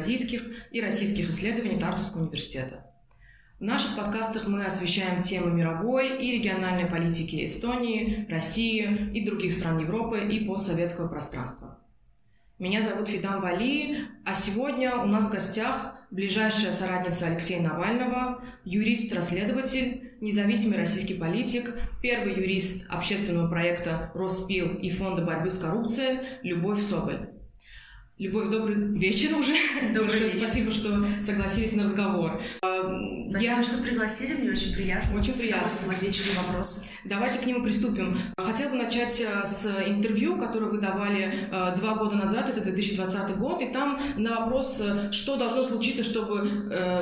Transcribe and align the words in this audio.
евразийских 0.00 0.42
и 0.70 0.80
российских 0.80 1.30
исследований 1.30 1.78
Тартусского 1.78 2.22
университета. 2.22 2.86
В 3.60 3.62
наших 3.62 3.94
подкастах 3.94 4.48
мы 4.48 4.64
освещаем 4.64 5.20
темы 5.20 5.50
мировой 5.50 6.24
и 6.24 6.38
региональной 6.38 6.86
политики 6.86 7.44
Эстонии, 7.44 8.24
России 8.30 9.10
и 9.12 9.22
других 9.26 9.52
стран 9.52 9.80
Европы 9.80 10.18
и 10.18 10.46
постсоветского 10.46 11.08
пространства. 11.08 11.78
Меня 12.58 12.80
зовут 12.80 13.08
Фидан 13.08 13.42
Вали, 13.42 13.98
а 14.24 14.34
сегодня 14.34 14.96
у 14.96 15.04
нас 15.04 15.26
в 15.26 15.30
гостях 15.30 15.94
ближайшая 16.10 16.72
соратница 16.72 17.26
Алексея 17.26 17.60
Навального, 17.60 18.42
юрист-расследователь, 18.64 20.14
независимый 20.22 20.78
российский 20.78 21.14
политик, 21.14 21.74
первый 22.00 22.32
юрист 22.36 22.86
общественного 22.88 23.50
проекта 23.50 24.10
«Роспил» 24.14 24.74
и 24.76 24.90
Фонда 24.90 25.26
борьбы 25.26 25.50
с 25.50 25.58
коррупцией 25.58 26.20
Любовь 26.42 26.80
Соболь. 26.80 27.28
Любовь, 28.16 28.48
добрый 28.48 28.76
вечер 28.98 29.36
уже. 29.36 29.52
Добрый 29.94 30.08
Большое 30.08 30.24
вечер. 30.30 30.38
спасибо, 30.38 30.70
что 30.70 31.04
согласились 31.20 31.74
на 31.74 31.84
разговор. 31.84 32.42
Спасибо, 33.28 33.54
Я... 33.56 33.62
что 33.62 33.78
пригласили, 33.82 34.34
мне 34.34 34.50
очень 34.50 34.74
приятно. 34.74 35.18
Очень 35.18 35.34
приятно. 35.34 35.68
С 35.68 35.88
отвечу 35.88 36.22
на 36.34 36.42
вопросы. 36.42 36.86
Давайте 37.04 37.38
к 37.38 37.46
нему 37.46 37.62
приступим. 37.62 38.18
Хотела 38.36 38.70
бы 38.70 38.76
начать 38.76 39.20
э, 39.20 39.46
с 39.46 39.66
интервью, 39.86 40.36
которое 40.36 40.66
вы 40.66 40.78
давали 40.78 41.34
э, 41.50 41.76
два 41.76 41.94
года 41.94 42.16
назад, 42.16 42.50
это 42.50 42.60
2020 42.60 43.38
год, 43.38 43.62
и 43.62 43.66
там 43.66 43.98
на 44.16 44.40
вопрос, 44.40 44.82
э, 44.82 45.10
что 45.10 45.36
должно 45.36 45.64
случиться, 45.64 46.04
чтобы 46.04 46.40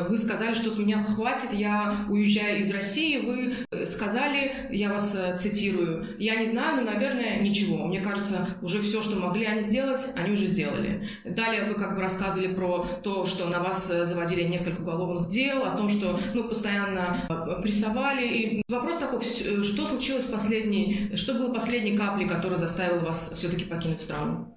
вы 0.08 0.18
сказали, 0.18 0.54
что 0.54 0.70
с 0.70 0.78
меня 0.78 1.02
хватит, 1.02 1.52
я 1.52 1.94
уезжаю 2.08 2.60
из 2.60 2.70
России, 2.70 3.18
вы 3.18 3.86
сказали, 3.86 4.68
я 4.70 4.92
вас 4.92 5.16
цитирую, 5.38 6.06
я 6.18 6.36
не 6.36 6.46
знаю, 6.46 6.76
но, 6.76 6.92
наверное, 6.92 7.40
ничего. 7.40 7.86
Мне 7.86 8.00
кажется, 8.00 8.48
уже 8.62 8.80
все, 8.82 9.02
что 9.02 9.16
могли 9.16 9.44
они 9.44 9.60
сделать, 9.60 10.08
они 10.16 10.32
уже 10.32 10.46
сделали. 10.46 11.08
Далее 11.24 11.64
вы 11.64 11.74
как 11.74 11.96
бы 11.96 12.02
рассказывали 12.02 12.48
про 12.48 12.86
то, 13.02 13.26
что 13.26 13.46
на 13.46 13.60
вас 13.60 13.86
заводили 13.86 14.42
несколько 14.42 14.80
уголовных 14.80 15.28
дел, 15.28 15.64
о 15.72 15.76
том, 15.76 15.88
что 15.90 16.18
ну, 16.34 16.44
постоянно 16.44 17.16
прессовали. 17.62 18.26
И 18.26 18.62
вопрос 18.68 18.98
такой, 18.98 19.20
что 19.20 19.86
случилось 19.86 20.24
последней, 20.24 21.12
что 21.16 21.34
было 21.34 21.52
последней 21.52 21.96
каплей, 21.96 22.28
которая 22.28 22.58
заставила 22.58 23.00
вас 23.00 23.32
все-таки 23.34 23.64
покинуть 23.64 24.00
страну? 24.00 24.54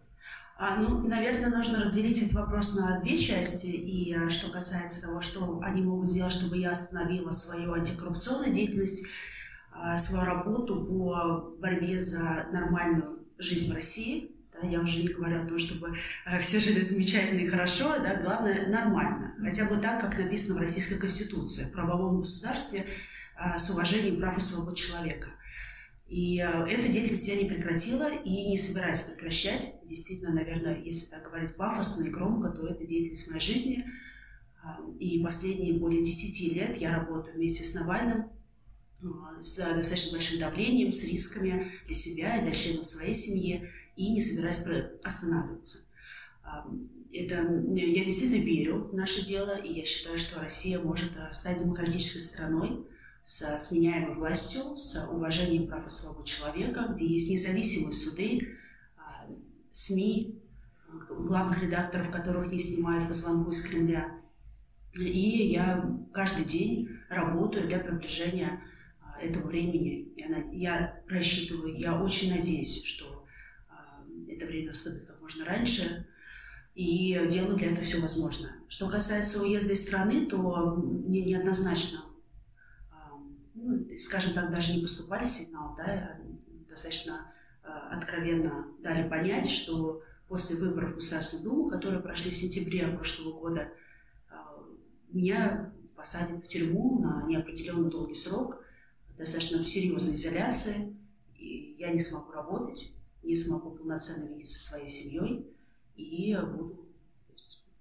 А, 0.58 0.76
ну, 0.76 1.08
наверное, 1.08 1.50
нужно 1.50 1.80
разделить 1.80 2.22
этот 2.22 2.34
вопрос 2.34 2.76
на 2.76 3.00
две 3.00 3.18
части. 3.18 3.66
И 3.66 4.14
а, 4.14 4.30
что 4.30 4.52
касается 4.52 5.02
того, 5.02 5.20
что 5.20 5.59
они 5.64 5.81
могут 5.81 6.08
сделать, 6.08 6.34
чтобы 6.34 6.58
я 6.58 6.70
остановила 6.70 7.31
свою 7.31 7.73
антикоррупционную 7.73 8.53
деятельность, 8.53 9.08
а, 9.72 9.98
свою 9.98 10.23
работу 10.23 10.86
по 10.86 11.56
борьбе 11.59 12.00
за 12.00 12.48
нормальную 12.52 13.25
жизнь 13.40 13.72
в 13.72 13.75
России. 13.75 14.36
Да, 14.62 14.67
я 14.67 14.80
уже 14.81 15.02
не 15.02 15.09
говорю 15.09 15.42
о 15.42 15.48
том, 15.48 15.58
чтобы 15.58 15.94
а, 16.26 16.40
все 16.40 16.59
жили 16.59 16.81
замечательно 16.81 17.40
и 17.40 17.48
хорошо, 17.48 17.98
да, 18.00 18.22
главное 18.22 18.68
нормально. 18.68 19.36
Хотя 19.40 19.66
бы 19.66 19.78
так, 19.78 20.02
как 20.02 20.18
написано 20.18 20.56
в 20.56 20.62
Российской 20.62 21.00
Конституции. 21.00 21.66
В 21.66 21.72
правовом 21.72 22.20
государстве 22.20 22.86
а, 23.36 23.58
с 23.58 23.70
уважением 23.70 24.20
прав 24.20 24.38
и 24.38 24.42
свобод 24.42 24.78
человека. 24.78 25.30
И 26.08 26.40
а, 26.40 26.68
эту 26.68 26.90
деятельность 26.90 27.28
я 27.28 27.42
не 27.42 27.50
прекратила 27.50 28.14
и 28.14 28.50
не 28.50 28.58
собираюсь 28.58 29.02
прекращать. 29.02 29.73
Действительно, 29.86 30.34
наверное, 30.34 30.80
если 30.80 31.09
так 31.09 31.23
говорить 31.23 31.56
пафосно 31.56 32.03
и 32.03 32.09
громко, 32.09 32.50
то 32.50 32.68
это 32.68 32.86
деятельность 32.86 33.30
моей 33.30 33.42
жизни. 33.42 33.86
И 35.00 35.24
последние 35.24 35.80
более 35.80 36.03
10 36.06 36.53
лет 36.53 36.78
я 36.78 36.96
работаю 36.96 37.35
вместе 37.35 37.64
с 37.64 37.74
Навальным 37.74 38.30
с 39.41 39.56
достаточно 39.56 40.12
большим 40.12 40.40
давлением, 40.40 40.91
с 40.91 41.03
рисками 41.03 41.72
для 41.88 41.96
себя 41.96 42.38
и 42.38 42.44
для 42.44 42.52
членов 42.52 42.85
своей 42.85 43.16
семьи, 43.16 43.68
и 43.96 44.13
не 44.13 44.22
собираюсь 44.22 44.63
останавливаться. 45.03 45.85
Это, 47.13 47.35
я 47.35 48.06
действительно 48.06 48.44
верю 48.44 48.88
в 48.90 48.94
наше 48.94 49.25
дело, 49.25 49.56
и 49.56 49.79
я 49.79 49.85
считаю, 49.85 50.18
что 50.18 50.40
Россия 50.40 50.79
может 50.79 51.12
стать 51.34 51.62
демократической 51.62 52.19
страной, 52.19 52.85
с 53.24 53.57
сменяемой 53.59 54.16
властью, 54.16 54.75
с 54.75 55.07
уважением 55.09 55.68
прав 55.68 55.85
и 55.85 55.90
свобод 55.90 56.25
человека, 56.25 56.88
где 56.94 57.06
есть 57.06 57.29
независимые 57.29 57.94
суды, 57.94 58.57
а, 58.97 59.28
СМИ, 59.72 60.41
главных 61.09 61.62
редакторов, 61.62 62.09
которых 62.09 62.52
не 62.52 62.59
снимают 62.59 63.08
по 63.08 63.13
звонку 63.13 63.52
из 63.52 63.62
Кремля. 63.62 64.19
И 64.97 65.47
я 65.50 65.85
каждый 66.13 66.46
день 66.46 66.90
работаю 67.09 67.68
для 67.68 67.79
приближения 67.79 68.62
а, 69.02 69.22
этого 69.22 69.47
времени. 69.47 70.12
Я, 70.18 70.52
я 70.52 71.03
рассчитываю, 71.08 71.78
я 71.78 72.02
очень 72.02 72.35
надеюсь, 72.35 72.84
что 72.84 73.21
это 74.41 74.52
время 74.52 74.69
наступит 74.69 75.06
как 75.06 75.22
можно 75.22 75.46
раньше, 75.46 76.07
и 76.74 77.13
делаю 77.29 77.57
для 77.57 77.72
этого 77.72 77.84
все 77.84 78.00
возможное. 78.00 78.53
Что 78.68 78.90
касается 78.90 79.41
уезда 79.41 79.74
из 79.74 79.84
страны, 79.84 80.25
то 80.25 80.38
мне 80.78 81.24
неоднозначно 81.24 82.00
ну, 83.62 83.79
скажем 84.00 84.34
так, 84.34 84.52
даже 84.52 84.75
не 84.75 84.81
поступали 84.81 85.25
сигнал, 85.25 85.75
да, 85.75 85.84
а 85.84 86.22
достаточно 86.69 87.31
э, 87.63 87.68
откровенно 87.68 88.68
дали 88.79 89.07
понять, 89.07 89.47
что 89.47 90.02
после 90.28 90.56
выборов 90.56 90.91
в 90.91 90.96
Государственную 90.96 91.50
Думу, 91.50 91.69
которые 91.69 92.02
прошли 92.02 92.31
в 92.31 92.35
сентябре 92.35 92.88
прошлого 92.88 93.40
года, 93.40 93.69
э, 94.29 94.34
меня 95.09 95.73
посадят 95.96 96.44
в 96.44 96.47
тюрьму 96.47 97.00
на 97.00 97.25
неопределенный 97.28 97.90
долгий 97.90 98.16
срок, 98.16 98.63
достаточно 99.18 99.63
серьезной 99.63 100.16
изоляции, 100.16 100.96
и 101.35 101.75
я 101.78 101.91
не 101.91 102.00
смогу 102.00 102.31
работать, 102.31 102.94
не 103.31 103.38
смогу 103.38 103.72
полноценно 103.72 104.28
видеться 104.28 104.59
со 104.59 104.69
своей 104.72 104.90
семьей, 104.90 105.46
и 105.96 106.36
буду, 106.36 106.86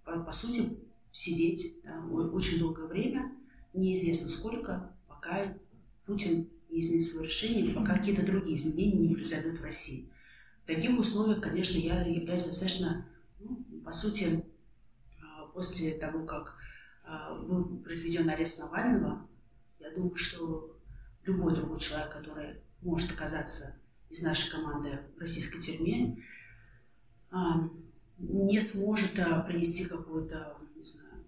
по, 0.04 0.20
по 0.20 0.32
сути, 0.32 0.78
сидеть 1.10 1.80
да, 1.82 2.00
очень 2.06 2.60
долгое 2.60 2.86
время, 2.86 3.36
неизвестно 3.74 4.28
сколько, 4.28 4.94
пока 5.08 5.58
Путин 6.06 6.48
не 6.70 6.80
изменит 6.80 7.02
свое 7.02 7.26
решение, 7.26 7.64
или 7.64 7.74
пока 7.74 7.96
какие-то 7.96 8.24
другие 8.24 8.54
изменения 8.54 9.08
не 9.08 9.14
произойдут 9.16 9.58
в 9.58 9.64
России. 9.64 10.08
В 10.62 10.68
таких 10.68 10.96
условиях, 10.96 11.42
конечно, 11.42 11.76
я 11.78 12.00
являюсь 12.06 12.44
достаточно, 12.44 13.08
ну, 13.40 13.64
по 13.84 13.92
сути, 13.92 14.44
а, 15.20 15.46
после 15.46 15.94
того, 15.94 16.24
как 16.26 16.54
а, 17.02 17.34
был 17.34 17.80
произведен 17.80 18.28
арест 18.28 18.60
Навального, 18.60 19.28
я 19.80 19.90
думаю, 19.90 20.14
что 20.14 20.76
любой 21.24 21.56
другой 21.56 21.80
человек, 21.80 22.12
который 22.12 22.60
может 22.82 23.10
оказаться 23.10 23.79
из 24.10 24.22
нашей 24.22 24.50
команды 24.50 25.00
в 25.16 25.20
российской 25.20 25.60
тюрьме, 25.60 26.22
а, 27.30 27.70
не 28.18 28.60
сможет 28.60 29.12
принести 29.46 29.84
какую-то, 29.84 30.58
не 30.76 30.82
знаю, 30.82 31.24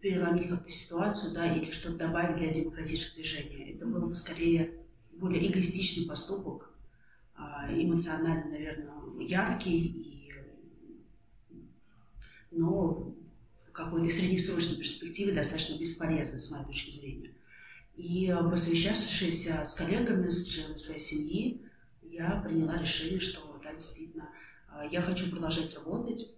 переломить 0.00 0.48
как-то 0.48 0.70
ситуацию, 0.70 1.34
да, 1.34 1.54
или 1.54 1.70
что-то 1.70 1.98
добавить 1.98 2.36
для 2.36 2.52
демократического 2.52 3.16
движения. 3.16 3.74
Это 3.74 3.86
был 3.86 4.06
бы 4.06 4.14
скорее 4.14 4.78
более 5.12 5.50
эгоистичный 5.50 6.06
поступок, 6.06 6.72
а, 7.34 7.66
эмоционально, 7.70 8.50
наверное, 8.50 9.20
яркий, 9.20 9.86
и, 9.86 10.32
но 12.52 13.14
в 13.52 13.72
какой-то 13.72 14.14
среднесрочной 14.14 14.78
перспективе 14.78 15.32
достаточно 15.32 15.78
бесполезный, 15.78 16.40
с 16.40 16.50
моей 16.50 16.64
точки 16.64 16.90
зрения. 16.90 17.34
И 17.96 18.34
посвящавшись 18.50 19.46
с 19.46 19.74
коллегами, 19.74 20.28
с 20.28 20.48
членами 20.48 20.76
своей 20.76 21.00
семьи, 21.00 21.60
я 22.20 22.40
приняла 22.40 22.76
решение, 22.76 23.18
что 23.18 23.58
да, 23.62 23.72
действительно, 23.72 24.28
а, 24.68 24.84
я 24.84 25.00
хочу 25.00 25.30
продолжать 25.30 25.74
работать, 25.74 26.34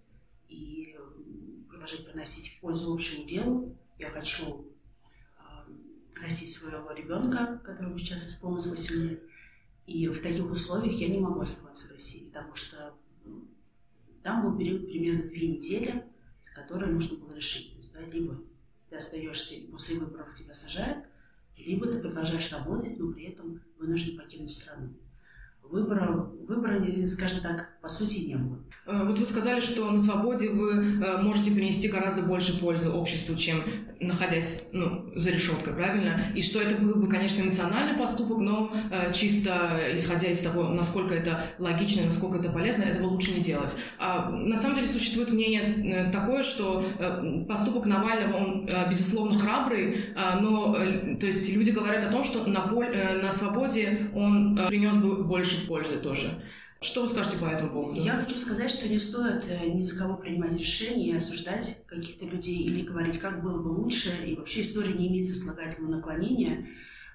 и 0.47 0.95
продолжать 1.69 2.05
приносить 2.05 2.59
пользу 2.61 2.93
общему 2.93 3.25
делу. 3.25 3.77
Я 3.99 4.09
хочу 4.09 4.65
э, 5.37 6.21
растить 6.21 6.51
своего 6.51 6.91
ребенка, 6.91 7.61
которому 7.63 7.97
сейчас 7.97 8.25
исполнилось 8.25 8.67
8 8.67 8.95
лет. 9.09 9.23
И 9.85 10.07
в 10.07 10.21
таких 10.21 10.49
условиях 10.49 10.93
я 10.95 11.09
не 11.09 11.19
могу 11.19 11.41
оставаться 11.41 11.87
в 11.87 11.91
России, 11.91 12.29
потому 12.29 12.55
что 12.55 12.93
там 14.21 14.43
был 14.43 14.57
период 14.57 14.85
примерно 14.85 15.27
две 15.27 15.49
недели, 15.49 16.05
с 16.39 16.49
которой 16.49 16.91
нужно 16.91 17.17
было 17.17 17.33
решить. 17.33 17.73
То 17.73 17.77
есть, 17.79 17.93
да, 17.93 18.01
либо 18.05 18.41
ты 18.89 18.95
остаешься 18.95 19.55
и 19.55 19.67
после 19.67 19.99
выборов 19.99 20.33
тебя 20.35 20.53
сажают, 20.53 21.05
либо 21.57 21.87
ты 21.87 21.99
продолжаешь 21.99 22.51
работать, 22.53 22.97
но 22.97 23.11
при 23.11 23.25
этом 23.25 23.61
вынужден 23.77 24.17
покинуть 24.17 24.51
страну. 24.51 24.93
Выбора, 25.63 26.29
выбора, 26.47 27.05
скажем 27.05 27.41
так, 27.41 27.79
по 27.81 27.89
сути, 27.89 28.19
не 28.25 28.35
было. 28.35 28.59
Э, 28.85 29.05
вот 29.05 29.19
вы 29.19 29.25
сказали, 29.25 29.59
что 29.59 29.89
на 29.89 29.99
свободе 29.99 30.49
вы 30.49 30.71
э, 30.71 31.21
можете 31.21 31.51
принести 31.51 31.87
гораздо 31.87 32.21
больше 32.21 32.59
пользы 32.59 32.89
обществу, 32.89 33.35
чем 33.35 33.57
находясь 34.07 34.63
ну, 34.71 35.11
за 35.15 35.31
решеткой, 35.31 35.73
правильно? 35.73 36.21
И 36.35 36.41
что 36.41 36.61
это 36.61 36.75
был 36.75 36.95
бы, 36.95 37.07
конечно, 37.07 37.41
эмоциональный 37.41 37.97
поступок, 37.97 38.39
но 38.39 38.71
э, 38.91 39.13
чисто 39.13 39.79
исходя 39.93 40.29
из 40.29 40.39
того, 40.39 40.69
насколько 40.69 41.13
это 41.13 41.45
логично, 41.59 42.05
насколько 42.05 42.39
это 42.39 42.51
полезно, 42.51 42.83
этого 42.83 43.07
лучше 43.07 43.33
не 43.33 43.41
делать. 43.41 43.75
А, 43.99 44.29
на 44.29 44.57
самом 44.57 44.75
деле 44.75 44.87
существует 44.87 45.31
мнение 45.31 46.09
такое, 46.11 46.43
что 46.43 46.83
поступок 47.47 47.85
Навального, 47.85 48.37
он, 48.37 48.69
безусловно, 48.89 49.37
храбрый, 49.37 50.05
но 50.41 50.73
то 51.19 51.25
есть 51.25 51.53
люди 51.55 51.71
говорят 51.71 52.03
о 52.05 52.11
том, 52.11 52.23
что 52.23 52.45
на, 52.49 52.61
поль, 52.61 52.95
на 53.21 53.31
свободе 53.31 54.09
он 54.13 54.59
принес 54.67 54.95
бы 54.95 55.23
больше 55.23 55.67
пользы 55.67 55.97
тоже. 55.97 56.41
Что 56.83 57.03
вы 57.03 57.07
скажете 57.07 57.37
по 57.37 57.45
этому 57.45 57.71
поводу? 57.71 58.01
Я 58.01 58.17
хочу 58.17 58.37
сказать, 58.37 58.69
что 58.69 58.89
не 58.89 58.99
стоит 58.99 59.45
э, 59.47 59.67
ни 59.67 59.83
за 59.83 59.97
кого 59.97 60.17
принимать 60.17 60.53
решения, 60.53 61.15
осуждать 61.15 61.81
каких-то 61.87 62.25
людей 62.25 62.57
или 62.57 62.81
говорить, 62.81 63.19
как 63.19 63.41
было 63.41 63.57
бы 63.57 63.69
лучше. 63.69 64.09
И 64.25 64.35
вообще 64.35 64.61
история 64.61 64.91
не 64.91 65.07
имеет 65.07 65.29
сослагательного 65.29 65.95
наклонения. 65.95 66.67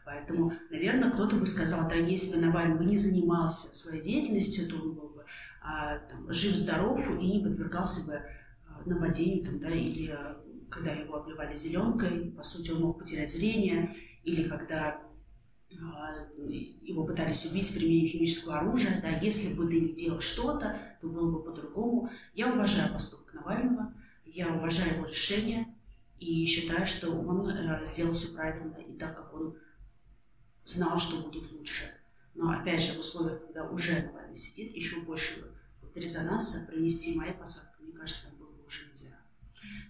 Поэтому, 0.07 0.55
наверное, 0.71 1.11
кто-то 1.11 1.37
бы 1.37 1.47
сказал, 1.47 1.87
да, 1.87 1.97
если 1.97 2.35
бы 2.35 2.41
Навальный 2.41 2.79
бы 2.79 2.87
не 2.87 2.97
занимался 2.97 3.75
своей 3.75 4.03
деятельностью, 4.03 4.71
то 4.71 4.77
он 4.77 4.95
был 4.95 5.11
бы 5.11 5.25
а, 5.63 5.99
там, 5.99 6.33
жив-здоров 6.33 6.99
и 7.21 7.27
не 7.27 7.45
подвергался 7.45 8.07
бы 8.07 8.15
а, 8.15 8.89
нападению 8.89 9.45
там, 9.45 9.61
да, 9.61 9.69
или 9.69 10.09
а, 10.09 10.41
когда 10.71 10.93
его 10.93 11.17
обливали 11.17 11.55
зеленкой, 11.55 12.33
по 12.35 12.43
сути, 12.43 12.71
он 12.71 12.81
мог 12.81 13.01
потерять 13.01 13.31
зрение, 13.31 13.95
или 14.25 14.49
когда 14.49 15.03
его 15.71 17.05
пытались 17.05 17.45
убить 17.45 17.73
применением 17.75 18.09
химического 18.09 18.59
оружия, 18.59 19.01
да, 19.03 19.11
если 19.11 19.55
бы 19.55 19.69
ты 19.69 19.81
не 19.81 19.93
делал 19.93 20.21
что-то, 20.21 20.79
то 21.01 21.09
было 21.09 21.31
бы 21.31 21.43
по-другому. 21.43 22.11
Я 22.35 22.53
уважаю 22.53 22.93
поступок 22.93 23.35
Навального, 23.35 23.93
я 24.25 24.49
уважаю 24.49 24.95
его 24.95 25.07
решение 25.07 25.67
и 26.19 26.47
считаю, 26.47 26.87
что 26.87 27.11
он 27.11 27.51
э, 27.51 27.87
сделал 27.87 28.15
все 28.15 28.29
правильно 28.29 28.77
и 28.77 28.93
так, 28.95 29.17
как 29.17 29.35
он 29.35 29.57
знал, 30.65 30.99
что 30.99 31.23
будет 31.23 31.51
лучше. 31.53 31.85
Но 32.35 32.51
опять 32.51 32.83
же, 32.83 32.95
в 32.95 33.01
условиях, 33.01 33.41
когда 33.41 33.69
уже 33.69 34.03
Навальный 34.03 34.35
сидит, 34.35 34.75
еще 34.75 35.01
больше 35.01 35.53
резонанса 35.95 36.67
принести 36.67 37.17
мои 37.17 37.33
посадки, 37.33 37.83
мне 37.83 37.93
кажется, 37.93 38.29
было 38.39 38.51
бы 38.51 38.65
уже 38.67 38.89
нельзя. 38.89 39.17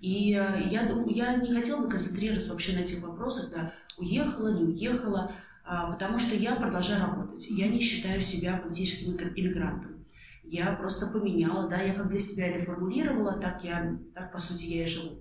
И 0.00 0.34
э, 0.34 0.69
я, 0.70 0.86
думаю, 0.86 1.14
я 1.14 1.36
не 1.36 1.54
хотела 1.54 1.82
бы 1.82 1.90
концентрироваться 1.90 2.50
вообще 2.50 2.76
на 2.76 2.80
этих 2.80 3.02
вопросах, 3.02 3.50
да, 3.50 3.75
уехала, 3.96 4.54
не 4.54 4.64
уехала, 4.64 5.32
потому 5.69 6.19
что 6.19 6.35
я 6.35 6.56
продолжаю 6.56 7.06
работать. 7.06 7.47
Я 7.50 7.69
не 7.69 7.81
считаю 7.81 8.23
себя 8.23 8.56
политическим 8.56 9.12
иммигрантом. 9.12 10.03
Я 10.43 10.73
просто 10.73 11.09
поменяла, 11.09 11.69
да, 11.69 11.82
я 11.82 11.93
как 11.93 12.09
для 12.09 12.20
себя 12.20 12.47
это 12.47 12.65
формулировала, 12.65 13.38
так 13.38 13.62
я, 13.65 13.99
так 14.15 14.32
по 14.32 14.38
сути 14.38 14.65
я 14.65 14.85
и 14.85 14.87
живу. 14.87 15.19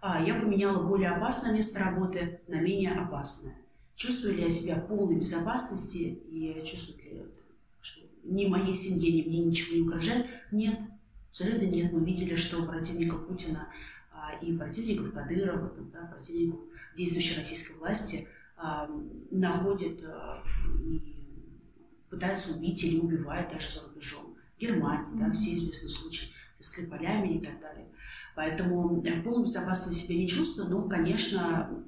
А, 0.00 0.22
я 0.22 0.34
поменяла 0.36 0.82
более 0.82 1.10
опасное 1.10 1.52
место 1.52 1.80
работы 1.80 2.40
на 2.48 2.62
менее 2.62 2.92
опасное. 2.92 3.56
Чувствую 3.94 4.36
ли 4.36 4.44
я 4.44 4.50
себя 4.50 4.76
в 4.76 4.86
полной 4.86 5.18
безопасности 5.18 5.98
и 5.98 6.64
чувствую 6.64 7.04
ли, 7.04 7.26
что 7.82 8.06
ни 8.24 8.46
моей 8.46 8.72
семье, 8.72 9.12
ни 9.12 9.28
мне 9.28 9.44
ничего 9.44 9.76
не 9.76 9.82
угрожает? 9.82 10.26
Нет, 10.50 10.78
абсолютно 11.28 11.66
нет. 11.66 11.92
Мы 11.92 12.06
видели, 12.06 12.36
что 12.36 12.64
противников 12.64 13.26
Путина 13.26 13.68
а, 14.10 14.32
и 14.40 14.56
противников 14.56 15.12
Кадырова, 15.12 15.74
да, 15.92 16.06
противников 16.06 16.60
действующей 16.96 17.36
российской 17.36 17.76
власти– 17.76 18.26
находят 19.30 20.02
а, 20.04 20.42
и 20.84 21.16
пытаются 22.10 22.54
убить 22.54 22.82
или 22.84 22.98
убивают 22.98 23.52
даже 23.52 23.70
за 23.70 23.82
рубежом. 23.82 24.36
Германии, 24.58 25.18
да, 25.18 25.32
все 25.32 25.56
известные 25.56 25.88
случаи 25.88 26.28
со 26.58 26.62
Скрипалями 26.62 27.38
и 27.38 27.40
так 27.40 27.60
далее. 27.60 27.88
Поэтому 28.36 29.02
я 29.02 29.20
в 29.20 29.22
полной 29.22 29.44
безопасности 29.44 30.04
себя 30.04 30.16
не 30.16 30.28
чувствую, 30.28 30.68
но, 30.68 30.88
конечно, 30.88 31.84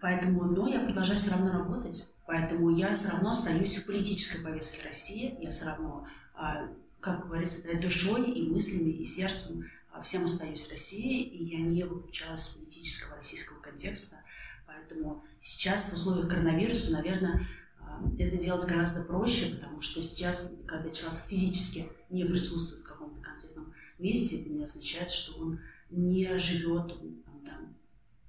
поэтому, 0.00 0.44
но 0.44 0.68
я 0.68 0.80
продолжаю 0.80 1.18
все 1.18 1.30
равно 1.30 1.52
работать. 1.52 2.14
Поэтому 2.26 2.70
я 2.70 2.92
все 2.92 3.08
равно 3.10 3.30
остаюсь 3.30 3.76
в 3.76 3.86
политической 3.86 4.42
повестке 4.42 4.82
России, 4.86 5.36
я 5.40 5.50
все 5.50 5.66
равно, 5.66 6.06
а, 6.34 6.68
как 7.00 7.26
говорится, 7.26 7.74
душой 7.80 8.30
и 8.30 8.50
мыслями, 8.50 8.90
и 8.90 9.04
сердцем 9.04 9.64
а, 9.92 10.02
всем 10.02 10.24
остаюсь 10.24 10.66
в 10.66 10.70
России, 10.72 11.22
и 11.22 11.44
я 11.44 11.60
не 11.60 11.84
выключалась 11.84 12.48
из 12.48 12.54
политического 12.56 13.16
российского 13.16 13.60
контекста. 13.60 14.16
Поэтому 14.88 15.22
сейчас 15.40 15.90
в 15.90 15.94
условиях 15.94 16.28
коронавируса, 16.28 16.92
наверное, 16.92 17.46
а, 17.80 18.02
это 18.18 18.36
делать 18.36 18.66
гораздо 18.66 19.02
проще, 19.02 19.54
потому 19.54 19.80
что 19.80 20.00
сейчас, 20.02 20.56
когда 20.66 20.90
человек 20.90 21.20
физически 21.28 21.88
не 22.10 22.24
присутствует 22.24 22.82
в 22.82 22.86
каком-то 22.86 23.20
конкретном 23.20 23.72
месте, 23.98 24.40
это 24.40 24.50
не 24.50 24.64
означает, 24.64 25.10
что 25.10 25.38
он 25.38 25.60
не 25.90 26.38
живет 26.38 26.88
там, 26.88 27.42
там, 27.44 27.76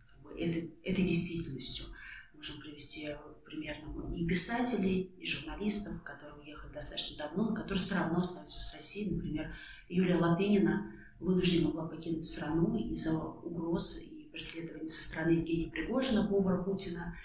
как 0.07 0.21
бы 0.23 0.39
этой, 0.39 0.73
этой 0.83 1.03
действительностью. 1.03 1.85
Можем 2.33 2.59
привести 2.59 3.09
пример 3.45 3.77
там, 3.81 4.13
и 4.13 4.25
писателей, 4.25 5.13
и 5.17 5.25
журналистов, 5.25 6.03
которые 6.03 6.41
уехали 6.41 6.73
достаточно 6.73 7.17
давно, 7.17 7.49
но 7.49 7.55
которые 7.55 7.79
все 7.79 7.95
равно 7.95 8.19
остаются 8.19 8.61
с 8.61 8.73
Россией. 8.73 9.15
Например, 9.15 9.53
Юлия 9.87 10.17
Латынина 10.17 10.91
вынуждена 11.19 11.69
была 11.69 11.87
покинуть 11.87 12.25
страну 12.25 12.77
из-за 12.77 13.17
угроз 13.17 13.99
стороны 15.09 15.31
Евгения 15.31 15.71
Пригожина, 15.71 16.25
повара 16.25 16.63
Путина, 16.63 17.15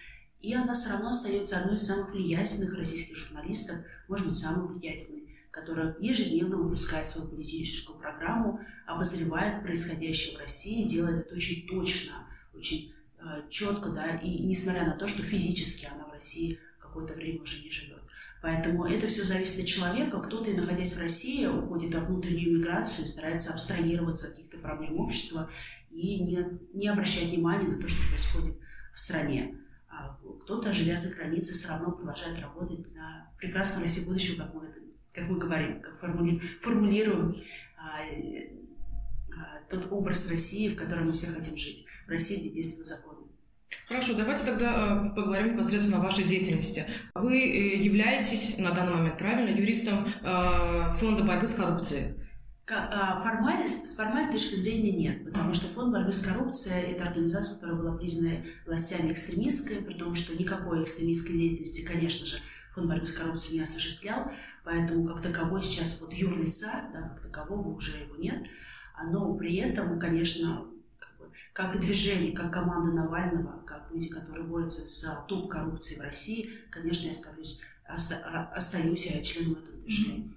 и 0.40 0.52
она 0.52 0.74
все 0.74 0.90
равно 0.90 1.08
остается 1.08 1.58
одной 1.58 1.76
из 1.76 1.86
самых 1.86 2.12
влиятельных 2.12 2.74
российских 2.76 3.16
журналистов, 3.16 3.76
может 4.08 4.26
быть, 4.26 4.36
самой 4.36 4.68
влиятельной, 4.68 5.28
которая 5.50 5.96
ежедневно 6.00 6.58
выпускает 6.58 7.08
свою 7.08 7.30
политическую 7.30 7.98
программу, 7.98 8.60
обозревает 8.86 9.62
происходящее 9.62 10.36
в 10.36 10.40
России, 10.40 10.86
делает 10.86 11.26
это 11.26 11.34
очень 11.34 11.66
точно, 11.66 12.12
очень 12.54 12.92
э, 13.18 13.42
четко, 13.48 13.90
да, 13.90 14.16
и 14.16 14.40
несмотря 14.40 14.84
на 14.84 14.96
то, 14.96 15.06
что 15.06 15.22
физически 15.22 15.86
она 15.86 16.04
в 16.04 16.12
России 16.12 16.58
какое-то 16.78 17.14
время 17.14 17.40
уже 17.40 17.62
не 17.62 17.70
живет. 17.70 18.02
Поэтому 18.42 18.84
это 18.84 19.06
все 19.06 19.24
зависит 19.24 19.60
от 19.60 19.66
человека. 19.66 20.20
Кто-то, 20.20 20.50
находясь 20.50 20.92
в 20.92 21.00
России, 21.00 21.46
уходит 21.46 21.94
во 21.94 22.00
внутреннюю 22.02 22.58
миграцию, 22.58 23.08
старается 23.08 23.54
абстрагироваться 23.54 24.28
от 24.28 24.34
каких-то 24.34 24.58
проблем 24.58 25.00
общества 25.00 25.50
и 25.94 26.20
не, 26.20 26.44
не 26.72 26.88
обращать 26.88 27.30
внимания 27.30 27.68
на 27.68 27.80
то, 27.80 27.88
что 27.88 28.06
происходит 28.08 28.56
в 28.92 28.98
стране. 28.98 29.56
А 29.88 30.18
кто-то, 30.42 30.72
живя 30.72 30.96
за 30.96 31.14
границей, 31.14 31.54
все 31.54 31.68
равно 31.68 31.92
продолжает 31.92 32.40
работать 32.40 32.92
на 32.94 33.30
прекрасную 33.38 33.84
Россию 33.84 34.06
будущего, 34.06 34.42
как 34.42 34.54
мы, 34.54 34.66
это, 34.66 34.80
как 35.14 35.28
мы 35.28 35.38
говорим, 35.38 35.80
как 35.80 35.98
формули, 35.98 36.40
формулируем 36.60 37.32
а, 37.78 38.00
а, 38.00 39.60
тот 39.70 39.86
образ 39.90 40.30
России, 40.30 40.68
в 40.68 40.76
котором 40.76 41.06
мы 41.06 41.12
все 41.12 41.28
хотим 41.28 41.56
жить. 41.56 41.86
В 42.06 42.10
России, 42.10 42.40
где 42.40 42.50
действуют 42.50 42.88
законы. 42.88 43.14
Хорошо, 43.88 44.14
давайте 44.14 44.44
тогда 44.44 45.10
э, 45.12 45.14
поговорим 45.14 45.54
непосредственно 45.54 45.98
о 45.98 46.04
вашей 46.04 46.24
деятельности. 46.24 46.84
Вы 47.14 47.38
э, 47.38 47.76
являетесь 47.82 48.56
на 48.58 48.70
данный 48.70 48.94
момент, 48.94 49.18
правильно, 49.18 49.54
юристом 49.54 50.06
э, 50.22 50.92
Фонда 50.98 51.24
борьбы 51.24 51.46
с 51.46 51.54
коррупцией. 51.54 52.14
А, 52.66 53.20
формально, 53.20 53.68
с 53.68 53.94
формальной 53.94 54.32
точки 54.32 54.54
зрения 54.54 54.92
нет, 54.92 55.24
потому 55.26 55.52
что 55.52 55.68
фонд 55.68 55.92
борьбы 55.92 56.12
с 56.12 56.22
коррупцией– 56.22 56.92
это 56.92 57.04
организация, 57.04 57.56
которая 57.56 57.76
была 57.76 57.96
признана 57.96 58.42
властями 58.66 59.12
экстремистской, 59.12 59.82
при 59.82 59.92
том, 59.92 60.14
что 60.14 60.34
никакой 60.34 60.82
экстремистской 60.82 61.36
деятельности, 61.36 61.84
конечно 61.84 62.24
же, 62.24 62.38
фонд 62.72 62.88
борьбы 62.88 63.04
с 63.04 63.12
коррупцией 63.12 63.58
не 63.58 63.64
осуществлял, 63.64 64.32
поэтому 64.64 65.06
как 65.06 65.20
таковой 65.20 65.60
сейчас 65.60 66.00
вот 66.00 66.14
юрлица, 66.14 66.88
да, 66.94 67.10
как 67.10 67.20
такового 67.20 67.68
уже 67.68 67.98
его 67.98 68.16
нет, 68.16 68.46
но 69.10 69.34
при 69.34 69.56
этом, 69.56 70.00
конечно, 70.00 70.66
как, 70.98 71.18
бы, 71.18 71.30
как 71.52 71.78
движение, 71.78 72.32
как 72.32 72.50
команда 72.50 72.96
Навального, 72.96 73.62
как 73.66 73.90
люди, 73.90 74.08
которые 74.08 74.46
борются 74.46 74.86
с 74.86 75.24
топ 75.28 75.50
коррупцией 75.50 76.00
в 76.00 76.02
России, 76.02 76.50
конечно, 76.70 77.04
я 77.04 77.12
остаюсь, 77.12 77.60
оста, 77.86 78.48
остаюсь 78.54 79.04
я 79.04 79.22
членом 79.22 79.58
этого 79.62 79.73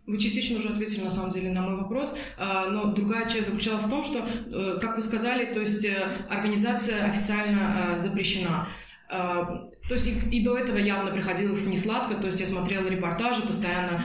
вы 0.06 0.18
частично 0.18 0.58
уже 0.58 0.70
ответили, 0.70 1.04
на 1.04 1.12
самом 1.12 1.32
деле, 1.32 1.52
на 1.52 1.62
мой 1.62 1.78
вопрос, 1.78 2.16
а, 2.38 2.70
но 2.70 2.86
другая 2.94 3.28
часть 3.30 3.48
заключалась 3.48 3.84
в 3.84 3.90
том, 3.90 4.04
что, 4.04 4.20
э, 4.20 4.80
как 4.80 4.96
вы 4.96 5.02
сказали, 5.02 5.54
то 5.54 5.60
есть 5.60 5.84
э, 5.86 6.08
организация 6.30 7.06
официально 7.06 7.94
э, 7.96 7.98
запрещена. 7.98 8.68
А, 9.10 9.70
то 9.88 9.94
есть 9.94 10.08
и, 10.08 10.38
и 10.38 10.44
до 10.44 10.58
этого 10.58 10.78
явно 10.78 11.12
приходилось 11.12 11.66
не 11.68 11.78
сладко, 11.78 12.16
то 12.16 12.28
есть 12.28 12.40
я 12.40 12.46
смотрела 12.46 12.88
репортажи, 12.88 13.42
постоянно 13.42 14.02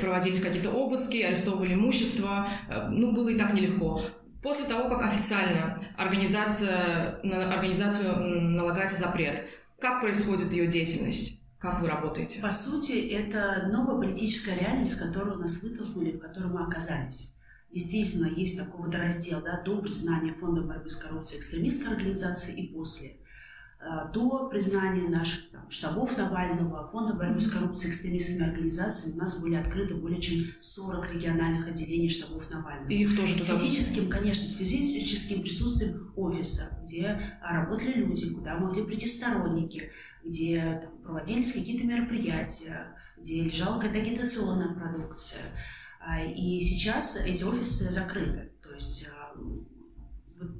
проводились 0.00 0.40
какие-то 0.40 0.70
обыски, 0.70 1.18
арестовывали 1.18 1.74
имущество, 1.74 2.48
ну, 2.90 3.12
было 3.12 3.30
и 3.30 3.38
так 3.38 3.54
нелегко. 3.54 4.02
После 4.42 4.66
того, 4.66 4.88
как 4.88 5.02
официально 5.02 5.84
организация, 5.96 7.18
на 7.24 7.52
организацию 7.52 8.16
налагается 8.20 9.00
запрет, 9.00 9.44
как 9.80 10.00
происходит 10.00 10.52
ее 10.52 10.68
деятельность? 10.68 11.45
Как 11.58 11.80
вы 11.80 11.88
работаете? 11.88 12.40
По 12.40 12.52
сути, 12.52 12.92
это 13.08 13.68
новая 13.68 13.96
политическая 13.96 14.56
реальность, 14.58 14.98
которую 14.98 15.38
нас 15.38 15.62
вытолкнули, 15.62 16.12
в 16.12 16.20
которой 16.20 16.52
мы 16.52 16.64
оказались. 16.64 17.38
Действительно, 17.72 18.26
есть 18.26 18.58
такой 18.58 18.86
водораздел 18.86 19.42
да, 19.42 19.60
до 19.62 19.80
признания 19.80 20.34
Фонда 20.34 20.62
борьбы 20.62 20.88
с 20.88 20.96
коррупцией 20.96 21.40
экстремистской 21.40 21.94
организации 21.94 22.54
и 22.54 22.72
после. 22.72 23.16
Э, 23.80 24.12
до 24.12 24.48
признания 24.48 25.08
наших 25.08 25.50
штабов 25.68 26.16
Навального, 26.16 26.86
Фонда 26.86 27.14
борьбы 27.14 27.40
с 27.40 27.50
коррупцией 27.50 27.90
экстремистскими 27.92 28.48
организациями 28.48 29.16
у 29.16 29.22
нас 29.22 29.40
были 29.40 29.54
открыты 29.54 29.94
более 29.94 30.20
чем 30.20 30.44
40 30.60 31.14
региональных 31.14 31.66
отделений 31.66 32.08
штабов 32.08 32.50
Навального. 32.50 32.90
И 32.90 33.02
их 33.02 33.16
тоже 33.16 33.38
с 33.38 33.44
физическим, 33.44 34.08
конечно, 34.08 34.48
с 34.48 34.56
физическим 34.56 35.42
присутствием 35.42 36.12
офиса, 36.16 36.78
где 36.82 37.20
работали 37.40 37.94
люди, 37.94 38.32
куда 38.32 38.58
могли 38.58 38.84
прийти 38.84 39.08
сторонники, 39.08 39.90
где 40.24 40.82
там, 40.84 41.02
проводились 41.02 41.52
какие-то 41.52 41.86
мероприятия, 41.86 42.96
где 43.18 43.42
лежала 43.42 43.80
какая-то 43.80 43.98
агитационная 43.98 44.74
продукция. 44.74 45.42
А, 46.00 46.22
и 46.22 46.60
сейчас 46.60 47.16
эти 47.16 47.42
офисы 47.42 47.90
закрыты. 47.90 48.52
То 48.62 48.72
есть, 48.72 49.08
а, 49.08 49.34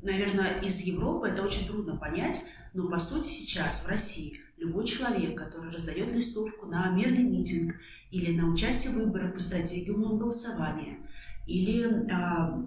наверное, 0.03 0.61
из 0.61 0.81
Европы 0.81 1.29
это 1.29 1.43
очень 1.43 1.67
трудно 1.67 1.97
понять, 1.97 2.45
но 2.75 2.89
по 2.89 2.99
сути 2.99 3.29
сейчас 3.29 3.85
в 3.85 3.89
России 3.89 4.41
любой 4.57 4.87
человек, 4.87 5.39
который 5.39 5.71
раздает 5.71 6.13
листовку 6.13 6.67
на 6.67 6.91
мирный 6.91 7.25
митинг 7.25 7.75
или 8.11 8.37
на 8.37 8.49
участие 8.49 8.93
в 8.93 8.97
выборах 8.97 9.35
по 9.35 9.41
стратегии 9.41 9.91
умного 9.91 10.19
голосования, 10.19 10.99
или 11.47 12.11
а, 12.11 12.65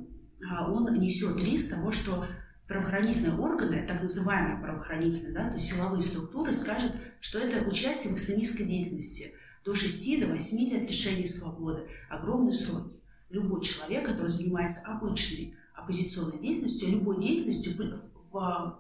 а, 0.50 0.72
он 0.72 0.94
несет 1.00 1.42
риск 1.44 1.76
того, 1.76 1.92
что 1.92 2.26
правоохранительные 2.68 3.36
органы, 3.36 3.86
так 3.88 4.02
называемые 4.02 4.62
правоохранительные, 4.62 5.34
да, 5.34 5.50
то 5.50 5.56
есть 5.56 5.74
силовые 5.74 6.04
структуры, 6.04 6.54
скажут, 6.54 6.94
что 7.20 7.40
это 7.40 7.68
участие 7.68 8.14
в 8.14 8.16
экстремистской 8.16 8.66
деятельности 8.66 9.34
до 9.66 9.74
6 9.74 10.20
до 10.22 10.28
8 10.28 10.70
лет 10.70 10.88
лишения 10.88 11.28
свободы, 11.28 11.88
огромные 12.10 12.54
сроки. 12.54 12.96
Любой 13.30 13.64
человек, 13.64 14.06
который 14.06 14.30
занимается 14.30 14.88
обычной 14.88 15.56
оппозиционной 15.76 16.40
деятельностью, 16.40 16.90
любой 16.90 17.22
деятельностью 17.22 17.74
в, 17.74 18.32
в 18.32 18.80